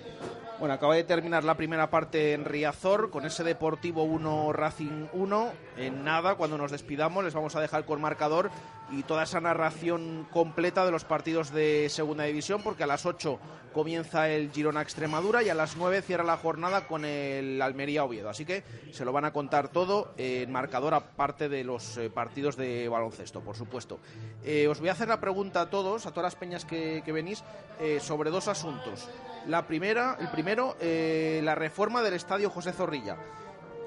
[0.58, 5.52] Bueno, acaba de terminar la primera parte en Riazor con ese Deportivo 1 Racing 1.
[5.76, 8.50] En nada, cuando nos despidamos, les vamos a dejar con marcador
[8.90, 13.38] y toda esa narración completa de los partidos de Segunda División, porque a las 8
[13.72, 18.28] comienza el Girona Extremadura y a las 9 cierra la jornada con el Almería Oviedo.
[18.28, 22.56] Así que se lo van a contar todo en marcador, aparte de los eh, partidos
[22.56, 24.00] de baloncesto, por supuesto.
[24.44, 27.44] Eh, os voy a hacer la pregunta a todos, a todas las peñas que, venís,
[27.80, 29.08] eh, sobre dos asuntos.
[29.46, 33.16] La primera, el primero, eh, la reforma del estadio José Zorrilla.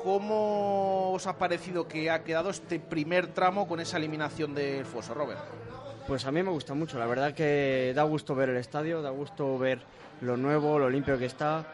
[0.04, 5.14] ¿Cómo os ha parecido que ha quedado este primer tramo con esa eliminación del foso,
[5.14, 5.40] Robert?
[6.08, 9.12] Pues a mí me gusta mucho, la verdad que da gusto ver el estadio, da
[9.12, 9.80] gusto ver
[10.22, 11.66] lo nuevo, lo limpio que está.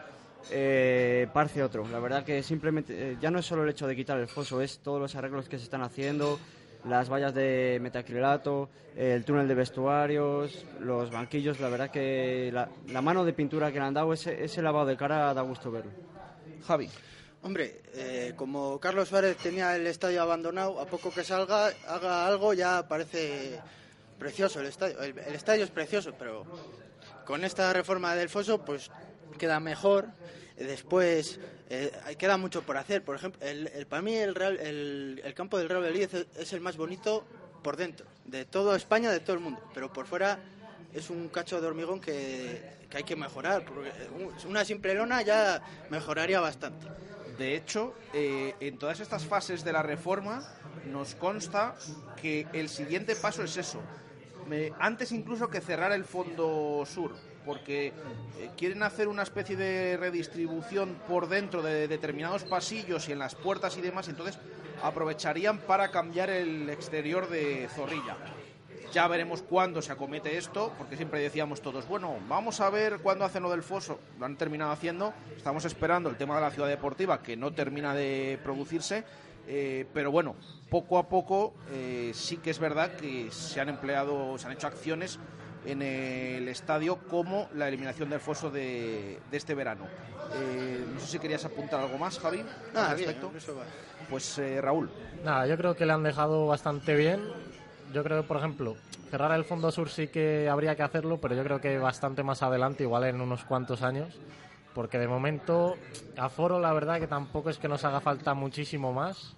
[0.50, 3.96] Eh, parece otro, la verdad que simplemente eh, ya no es solo el hecho de
[3.96, 6.38] quitar el foso, es todos los arreglos que se están haciendo,
[6.84, 13.02] las vallas de metacrilato, el túnel de vestuarios, los banquillos, la verdad que la, la
[13.02, 15.90] mano de pintura que le han dado, ese, ese lavado de cara da gusto verlo.
[16.66, 16.88] Javi.
[17.42, 22.52] Hombre, eh, como Carlos Suárez tenía el estadio abandonado, a poco que salga, haga algo,
[22.52, 23.60] ya parece
[24.18, 25.00] precioso el estadio.
[25.00, 26.44] El, estadio es precioso, pero
[27.24, 28.90] con esta reforma del foso, pues
[29.38, 30.06] queda mejor.
[30.56, 31.38] Eh, Después,
[31.70, 33.04] eh, queda mucho por hacer.
[33.04, 36.52] Por ejemplo, el, el- para mí el, Real- el, el campo del Real Valladolid es,
[36.52, 37.24] el más bonito
[37.62, 39.60] por dentro, de toda España, de todo el mundo.
[39.72, 40.40] Pero por fuera
[40.92, 42.60] es un cacho de hormigón que,
[42.92, 43.64] hay que mejorar.
[43.64, 46.88] Porque un- una simple lona ya mejoraría bastante.
[47.38, 50.42] De hecho, eh, en todas estas fases de la reforma
[50.90, 51.76] nos consta
[52.20, 53.80] que el siguiente paso es eso.
[54.80, 57.14] Antes incluso que cerrar el fondo sur,
[57.44, 57.88] porque
[58.38, 63.34] eh, quieren hacer una especie de redistribución por dentro de determinados pasillos y en las
[63.34, 64.38] puertas y demás, entonces
[64.82, 68.16] aprovecharían para cambiar el exterior de Zorrilla.
[68.92, 73.24] Ya veremos cuándo se acomete esto, porque siempre decíamos todos, bueno, vamos a ver cuándo
[73.24, 73.98] hacen lo del foso.
[74.18, 75.12] Lo han terminado haciendo.
[75.36, 79.04] Estamos esperando el tema de la ciudad deportiva, que no termina de producirse.
[79.46, 80.36] eh, pero bueno,
[80.70, 84.66] poco a poco eh, sí que es verdad que se han empleado, se han hecho
[84.66, 85.18] acciones
[85.64, 89.86] en el estadio como la eliminación del foso de, de este verano.
[90.34, 93.36] Eh, no sé si querías apuntar algo más, Javi, Nada, al bien, respecto.
[93.36, 93.64] eso va.
[94.08, 94.90] Pues eh, Raúl.
[95.24, 97.20] Nada, yo creo que le han dejado bastante bien.
[97.92, 98.76] Yo creo por ejemplo,
[99.10, 102.42] cerrar el fondo sur sí que habría que hacerlo, pero yo creo que bastante más
[102.42, 104.18] adelante, igual en unos cuantos años.
[104.74, 105.76] Porque de momento,
[106.16, 109.34] aforo, la verdad que tampoco es que nos haga falta muchísimo más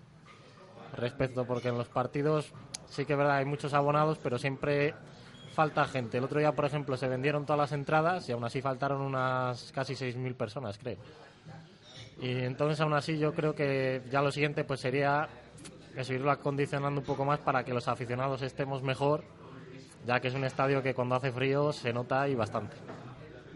[0.97, 2.53] respecto, porque en los partidos
[2.89, 4.95] sí que verdad, hay muchos abonados, pero siempre
[5.55, 6.19] falta gente.
[6.19, 9.73] El otro día, por ejemplo, se vendieron todas las entradas y aún así faltaron unas
[9.73, 10.99] casi 6.000 personas, creo.
[12.21, 15.29] Y entonces aún así yo creo que ya lo siguiente pues sería
[16.03, 19.25] seguirlo acondicionando un poco más para que los aficionados estemos mejor,
[20.07, 22.77] ya que es un estadio que cuando hace frío se nota y bastante.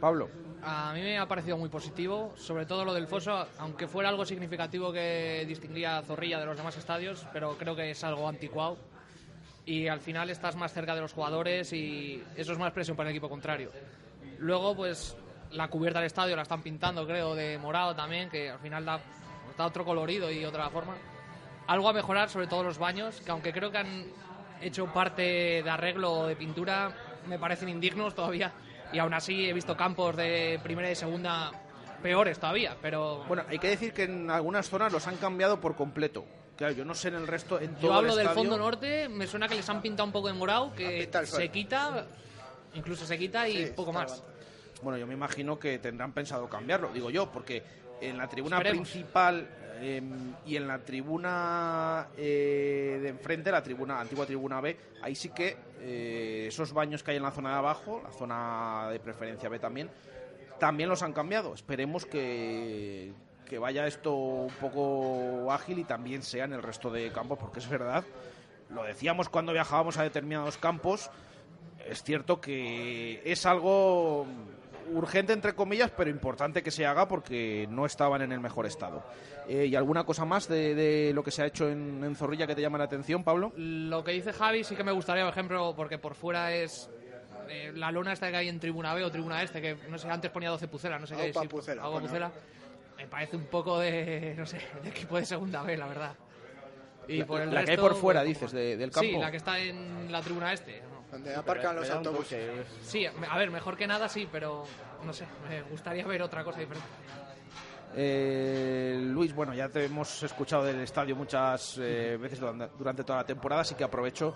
[0.00, 0.28] Pablo.
[0.66, 4.24] A mí me ha parecido muy positivo, sobre todo lo del foso, aunque fuera algo
[4.24, 8.78] significativo que distinguía a Zorrilla de los demás estadios, pero creo que es algo anticuado.
[9.66, 13.10] Y al final estás más cerca de los jugadores y eso es más presión para
[13.10, 13.70] el equipo contrario.
[14.38, 15.16] Luego, pues
[15.50, 19.00] la cubierta del estadio la están pintando, creo, de morado también, que al final da,
[19.56, 20.94] da otro colorido y otra forma.
[21.66, 24.06] Algo a mejorar, sobre todo los baños, que aunque creo que han
[24.60, 25.22] hecho parte
[25.62, 26.92] de arreglo o de pintura,
[27.26, 28.52] me parecen indignos todavía.
[28.92, 31.50] Y aún así he visto campos de primera y segunda
[32.02, 33.24] peores todavía, pero...
[33.26, 36.26] Bueno, hay que decir que en algunas zonas los han cambiado por completo.
[36.56, 38.42] Claro, yo no sé en el resto, en todo Yo hablo el del estadio.
[38.42, 42.06] fondo norte, me suena que les han pintado un poco de morado, que se quita,
[42.74, 44.22] incluso se quita y poco más.
[44.82, 47.62] Bueno, yo me imagino que tendrán pensado cambiarlo, digo yo, porque
[48.00, 48.88] en la tribuna Esperemos.
[48.88, 49.48] principal
[49.80, 50.02] eh,
[50.46, 55.56] y en la tribuna eh, de enfrente, la tribuna antigua tribuna B, ahí sí que
[55.80, 59.58] eh, esos baños que hay en la zona de abajo, la zona de preferencia B
[59.58, 59.90] también,
[60.58, 61.54] también los han cambiado.
[61.54, 63.12] Esperemos que,
[63.46, 67.58] que vaya esto un poco ágil y también sea en el resto de campos, porque
[67.58, 68.04] es verdad,
[68.70, 71.10] lo decíamos cuando viajábamos a determinados campos,
[71.86, 74.26] es cierto que es algo
[74.92, 79.02] urgente entre comillas, pero importante que se haga porque no estaban en el mejor estado.
[79.48, 82.46] Eh, ¿Y alguna cosa más de, de lo que se ha hecho en, en Zorrilla
[82.46, 83.52] que te llama la atención, Pablo?
[83.56, 86.88] Lo que dice Javi sí que me gustaría, por ejemplo, porque por fuera es
[87.48, 90.08] eh, la lona esta que hay en Tribuna B o Tribuna Este, que no sé,
[90.08, 91.48] antes ponía 12 Pucela, no sé qué decir.
[91.48, 92.06] Pucela, bueno.
[92.06, 92.32] Pucela.
[92.96, 96.14] Me parece un poco de, no sé, de equipo de segunda B, la verdad.
[97.08, 99.20] Y La- por el la que hay por fuera, pues, dices, de- del Sí, campo.
[99.20, 100.80] la que está en la Tribuna Este.
[101.14, 102.66] Donde aparcan los autobuses.
[102.82, 104.64] Sí, a ver, mejor que nada sí, pero
[105.04, 106.88] no sé, me gustaría ver otra cosa diferente.
[107.96, 113.18] Eh, Luis, bueno, ya te hemos escuchado del estadio muchas eh, veces durante, durante toda
[113.18, 114.34] la temporada, así que aprovecho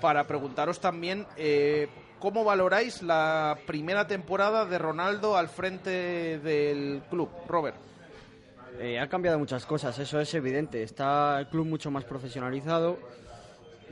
[0.00, 1.88] para preguntaros también eh,
[2.18, 7.30] cómo valoráis la primera temporada de Ronaldo al frente del club.
[7.46, 7.76] Robert.
[8.80, 10.82] Eh, ha cambiado muchas cosas, eso es evidente.
[10.82, 12.98] Está el club mucho más profesionalizado,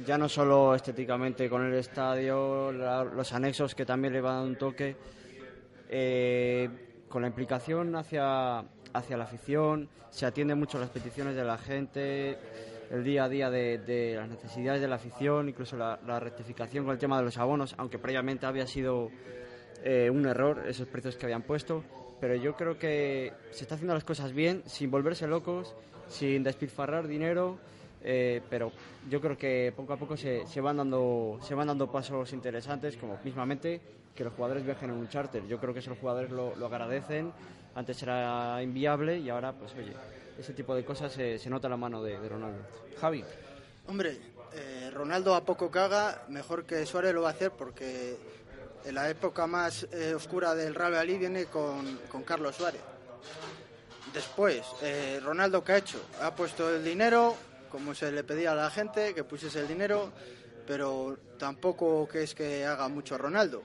[0.07, 4.39] ya no solo estéticamente con el estadio, la- los anexos que también le van a
[4.39, 4.97] dar un toque,
[5.89, 6.69] eh,
[7.09, 8.61] con la implicación hacia,
[8.93, 12.39] hacia la afición, se atiende mucho las peticiones de la gente,
[12.91, 16.85] el día a día de, de las necesidades de la afición, incluso la, la rectificación
[16.85, 19.11] con el tema de los abonos, aunque previamente había sido
[19.85, 21.83] eh, un error esos precios que habían puesto,
[22.21, 25.75] pero yo creo que se está haciendo las cosas bien, sin volverse locos,
[26.09, 27.59] sin despilfarrar dinero,
[28.05, 28.73] eh, pero
[29.09, 32.97] yo creo que poco a poco se, se van dando se van dando pasos interesantes,
[32.97, 33.81] como mismamente
[34.15, 35.47] que los jugadores viajen en un charter.
[35.47, 37.33] Yo creo que eso los jugadores lo, lo agradecen.
[37.75, 39.95] Antes era inviable y ahora, pues oye,
[40.39, 42.59] ese tipo de cosas se, se nota la mano de, de Ronaldo.
[43.01, 43.25] Javi.
[43.89, 44.19] Hombre,
[44.55, 48.17] eh, Ronaldo a poco haga, mejor que Suárez lo va a hacer porque
[48.85, 52.83] en la época más eh, oscura del Real Valladolid viene con, con Carlos Suárez.
[54.13, 55.99] Después, eh, Ronaldo, ¿qué ha hecho?
[56.21, 57.35] Ha puesto el dinero,
[57.73, 60.13] como se le pedía a la gente, que pusiese el dinero,
[60.67, 63.63] pero tampoco que es que haga mucho Ronaldo.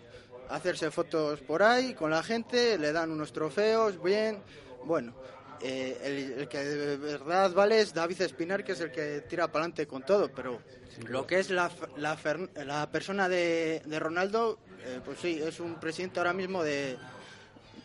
[0.49, 4.41] Hacerse fotos por ahí con la gente, le dan unos trofeos, bien,
[4.86, 5.14] bueno.
[5.62, 9.47] eh, el, el que de verdad vale es David Espinar, que es el que tira
[9.47, 10.62] para adelante con todo, pero
[11.08, 12.18] lo que es la, la,
[12.66, 16.97] la persona de, de Ronaldo, eh, pues sí, es un presidente ahora mismo de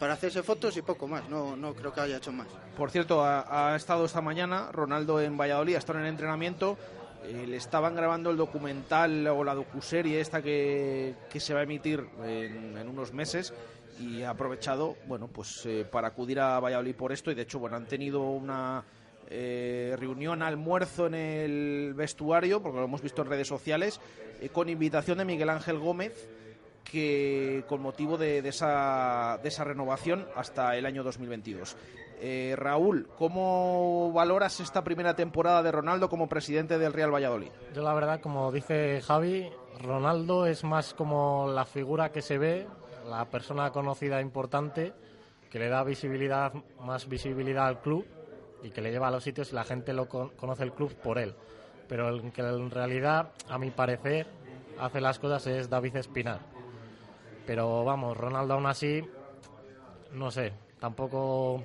[0.02, 2.48] para hacerse fotos y poco más, no, no creo que haya hecho más.
[2.76, 6.76] Por cierto, ha, estado esta mañana Ronaldo en Valladolid, ha estado en el entrenamiento.
[7.22, 11.62] eh, le estaban grabando el documental o la docuserie esta que, que se va a
[11.62, 13.54] emitir en, en unos meses
[14.00, 17.60] y ha aprovechado bueno pues eh, para acudir a Valladolid por esto y de hecho
[17.60, 18.82] bueno han tenido una
[19.30, 24.00] eh, reunión almuerzo en el vestuario porque lo hemos visto en redes sociales
[24.40, 26.28] eh, con invitación de Miguel Ángel Gómez
[26.84, 31.76] que con motivo de, de esa, de esa renovación hasta el año 2022.
[32.24, 37.50] Eh, Raúl, ¿cómo valoras esta primera temporada de Ronaldo como presidente del Real Valladolid?
[37.74, 42.66] Yo la verdad, como dice Javi, Ronaldo es más como la figura que se ve,
[43.08, 44.92] la persona conocida importante,
[45.50, 48.06] que le da visibilidad, más visibilidad al club
[48.62, 50.94] y que le lleva a los sitios y la gente lo con- conoce el club
[51.02, 51.34] por él.
[51.88, 54.28] Pero el que en realidad, a mi parecer,
[54.78, 56.38] hace las cosas es David Espinar.
[57.46, 59.04] Pero vamos, Ronaldo aún así,
[60.12, 61.62] no sé, tampoco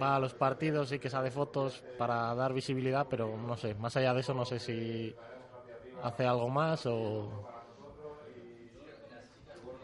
[0.00, 3.96] va a los partidos y que sale fotos para dar visibilidad, pero no sé, más
[3.96, 5.14] allá de eso no sé si
[6.02, 7.48] hace algo más o...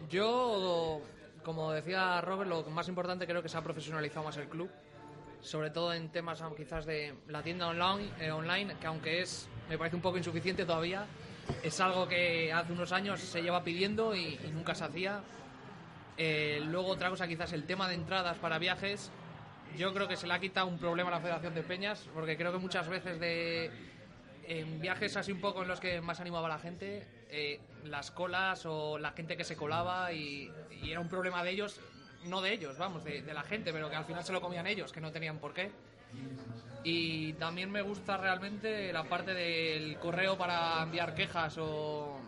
[0.09, 1.01] Yo,
[1.43, 4.71] como decía Robert, lo más importante creo que se ha profesionalizado más el club,
[5.41, 7.73] sobre todo en temas quizás de la tienda
[8.21, 11.07] eh, online que aunque es, me parece un poco insuficiente todavía,
[11.63, 15.21] es algo que hace unos años se lleva pidiendo y, nunca se hacía.
[16.17, 19.11] Eh, luego otra cosa quizás el tema de entradas para viajes,
[19.77, 22.37] yo creo que se le ha quitado un problema a la Federación de Peñas, porque
[22.37, 23.71] creo que muchas veces de
[24.45, 28.67] en viajes así un poco en los que más animaba la gente, eh, las colas
[28.67, 30.51] o la gente que se colaba y,
[30.85, 31.81] era un problema de ellos,
[32.25, 34.93] no de ellos, vamos, de la gente, pero que al final se lo comían ellos,
[34.93, 35.71] que no tenían por qué.
[36.85, 42.19] Y también me gusta realmente la parte del correo para enviar quejas o,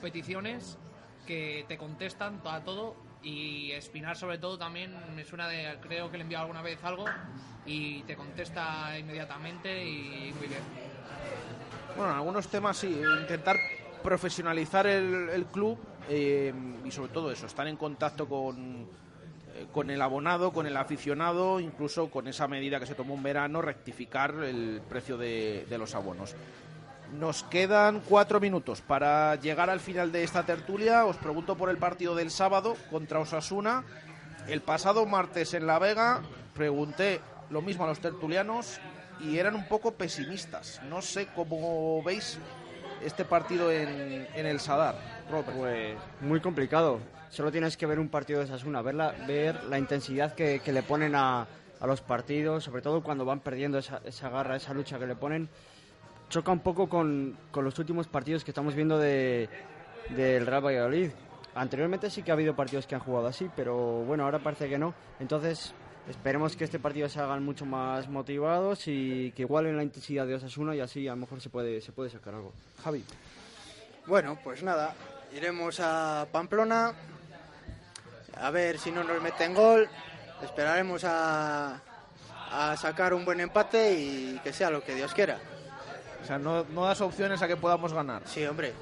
[0.00, 0.78] peticiones
[1.26, 6.16] que te contestan a todo y Espinar sobre todo también me suena de creo que
[6.16, 7.04] le he enviado alguna vez algo
[7.66, 10.62] y te contesta inmediatamente y muy bien.
[11.96, 13.58] Bueno, en algunos temas sí, intentar
[14.02, 15.78] profesionalizar el, club
[16.08, 16.52] eh,
[16.84, 18.88] y sobre todo eso, estar en contacto con,
[19.72, 23.62] con el abonado, con el aficionado, incluso con esa medida que se tomó en verano,
[23.62, 26.34] rectificar el precio de, los abonos.
[27.18, 31.06] Nos quedan cuatro minutos para llegar al final de esta tertulia.
[31.06, 33.84] Os pregunto por el partido del sábado contra Osasuna.
[34.46, 36.22] El pasado martes en La Vega
[36.54, 38.78] pregunté lo mismo a los tertulianos
[39.20, 40.80] y eran un poco pesimistas.
[40.88, 42.38] No sé cómo veis
[43.02, 44.94] este partido en, en el Sadar.
[45.30, 45.56] Robert.
[45.56, 47.00] Pues muy complicado.
[47.30, 50.82] Solo tienes que ver un partido de Sasuna, ver la, ver la intensidad que, le
[50.82, 51.46] ponen a,
[51.86, 55.48] los partidos, sobre todo cuando van perdiendo esa, garra, esa lucha que le ponen.
[56.28, 59.48] Choca un poco con, los últimos partidos que estamos viendo de,
[60.10, 61.10] del Real Valladolid.
[61.54, 64.78] Anteriormente sí que ha habido partidos que han jugado así, pero bueno, ahora parece que
[64.78, 64.92] no.
[65.20, 65.72] Entonces,
[66.08, 70.34] esperemos que este partido se hagan mucho más motivados y que igualen la intensidad de
[70.34, 72.52] Osasuna y así a lo mejor se puede, se puede sacar algo.
[72.82, 73.04] Javi.
[74.06, 74.94] Bueno, pues nada,
[75.32, 76.92] iremos a Pamplona
[78.40, 79.88] a ver si no nos meten gol
[80.42, 81.80] esperaremos a,
[82.50, 85.38] a sacar un buen empate y que sea lo que Dios quiera.
[86.22, 88.22] O sea, no, no das opciones a que podamos ganar.
[88.26, 88.72] Sí, hombre.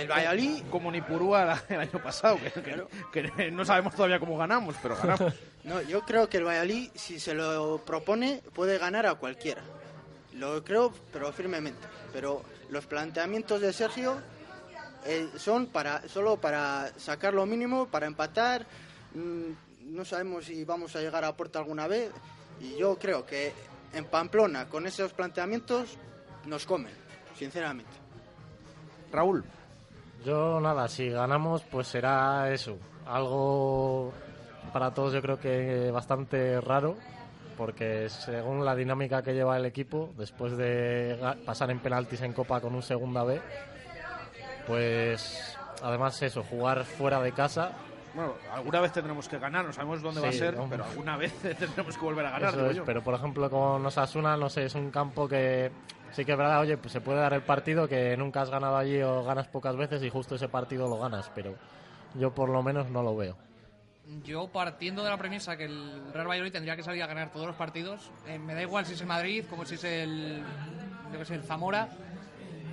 [0.00, 0.62] El Valladolid...
[0.70, 5.34] Como Nipurúa el año pasado, que, que- que no sabemos todavía cómo ganamos, pero ganamos.
[5.64, 9.62] No, yo creo que el Valladolid, si se lo propone, puede ganar a cualquiera.
[10.34, 11.86] Lo creo, pero firmemente.
[12.12, 14.20] Pero los planteamientos de Sergio
[15.04, 18.66] eh, son para solo para sacar lo mínimo, para empatar.
[19.14, 22.12] Mm, no sabemos si vamos a llegar a puerta alguna vez.
[22.60, 23.52] Y yo creo que
[23.92, 25.96] en Pamplona, con esos planteamientos,
[26.46, 26.92] nos comen,
[27.36, 27.90] sinceramente.
[29.10, 29.44] Raúl.
[30.24, 34.12] Yo nada, si ganamos pues será eso, algo
[34.72, 36.96] para todos yo creo que bastante raro,
[37.56, 42.60] porque según la dinámica que lleva el equipo, después de pasar en penaltis en Copa
[42.60, 43.40] con un segunda B,
[44.66, 47.72] pues además eso, jugar fuera de casa,
[48.14, 51.32] Bueno, alguna vez tendremos que ganar, no sabemos dónde va a ser, pero alguna vez
[51.58, 52.48] tendremos que volver a ganar.
[52.50, 52.84] Eso digo es, yo.
[52.84, 55.70] pero por ejemplo con Osasuna, no sé, es un campo que
[56.12, 58.76] sí que es verdad, oye, pues se puede dar el partido que nunca has ganado
[58.76, 61.54] allí o ganas pocas veces y justo ese partido lo ganas, pero
[62.14, 63.36] yo por lo menos no lo veo.
[64.24, 67.46] Yo partiendo de la premisa que el Real Valladolid tendría que salir a ganar todos
[67.46, 70.42] los partidos, eh, me da igual si es el Madrid como si es el,
[71.12, 71.88] yo qué sé, el Zamora.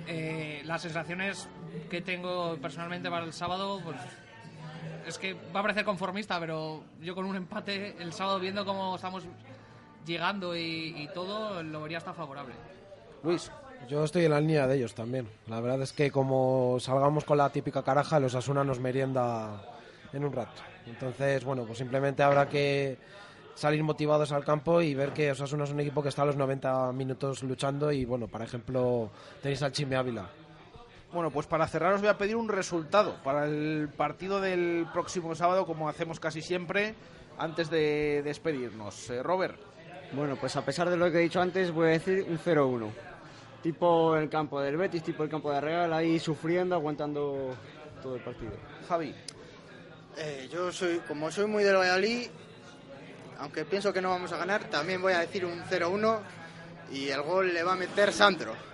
[0.06, 1.48] eh, las sensaciones
[1.88, 3.96] que tengo personalmente para el sábado, pues
[5.06, 8.96] es que va a parecer conformista, pero yo con un empate el sábado viendo cómo
[8.96, 9.24] estamos
[10.06, 12.54] llegando y, y todo, lo vería hasta favorable.
[13.22, 13.50] Luis.
[13.88, 15.26] Yo estoy en la línea de ellos también.
[15.46, 19.62] La verdad es que como salgamos con la típica caraja, los Asuna nos merienda
[20.12, 20.62] en un rato.
[20.86, 22.98] Entonces, bueno, pues simplemente habrá que
[23.54, 26.36] salir motivados al campo y ver que Osasuna es un equipo que está a los
[26.36, 29.10] 90 minutos luchando y, bueno, por ejemplo,
[29.42, 30.28] tenéis al Chime Ávila.
[31.12, 35.34] Bueno, pues para cerrar os voy a pedir un resultado para el partido del próximo
[35.34, 36.94] sábado, como hacemos casi siempre,
[37.36, 39.10] antes de despedirnos.
[39.10, 39.58] Eh, Robert.
[40.12, 42.90] Bueno, pues a pesar de lo que he dicho antes, voy a decir un 0-1.
[43.60, 47.56] Tipo el campo del Betis, tipo el campo de Real, ahí sufriendo, aguantando
[48.00, 48.52] todo el partido.
[48.88, 49.12] Javi.
[50.16, 52.28] Eh, yo soy, como soy muy del Valladolid,
[53.38, 56.20] aunque pienso que no vamos a ganar, también voy a decir un 0-1
[56.92, 58.69] y el gol le va a meter Sandro.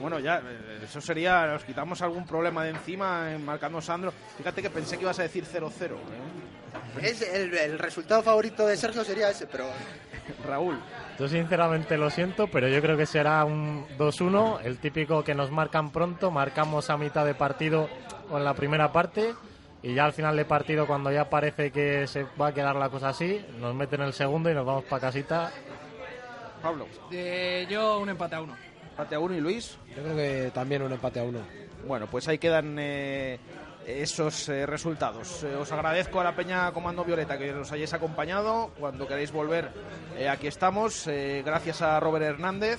[0.00, 0.42] Bueno, ya,
[0.82, 4.12] eso sería, nos quitamos algún problema de encima marcando Sandro.
[4.36, 5.70] Fíjate que pensé que ibas a decir 0-0.
[5.92, 5.96] ¿eh?
[7.00, 9.66] Es el, el resultado favorito de Sergio sería ese, pero
[10.46, 10.78] Raúl.
[11.18, 15.50] Yo sinceramente lo siento, pero yo creo que será un 2-1, el típico que nos
[15.50, 17.88] marcan pronto, marcamos a mitad de partido
[18.30, 19.34] o en la primera parte
[19.82, 22.88] y ya al final de partido cuando ya parece que se va a quedar la
[22.88, 25.52] cosa así, nos meten el segundo y nos vamos para casita.
[26.62, 26.86] Pablo.
[27.12, 28.56] Eh, yo un empate a uno.
[28.94, 29.76] Empate a uno y Luis.
[29.88, 31.40] Yo creo que también un empate a uno.
[31.84, 33.40] Bueno, pues ahí quedan eh,
[33.84, 35.42] esos eh, resultados.
[35.42, 38.70] Eh, os agradezco a la Peña Comando Violeta que nos hayáis acompañado.
[38.78, 39.72] Cuando queráis volver,
[40.30, 41.08] aquí estamos.
[41.08, 42.78] Gracias a Robert Hernández,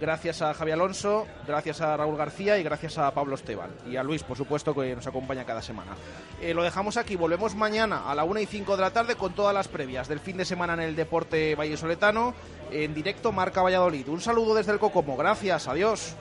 [0.00, 3.70] gracias a Javi Alonso, gracias a Raúl García y gracias a Pablo Esteban.
[3.88, 5.92] Y a Luis, por supuesto, que nos acompaña cada semana.
[6.40, 7.16] Eh, lo dejamos aquí.
[7.16, 10.20] Volvemos mañana a la 1 y 5 de la tarde con todas las previas del
[10.20, 12.34] fin de semana en el deporte vallesoletano.
[12.70, 14.08] En directo, Marca Valladolid.
[14.08, 15.16] Un saludo desde el Cocomo.
[15.16, 15.68] Gracias.
[15.68, 16.14] Adiós.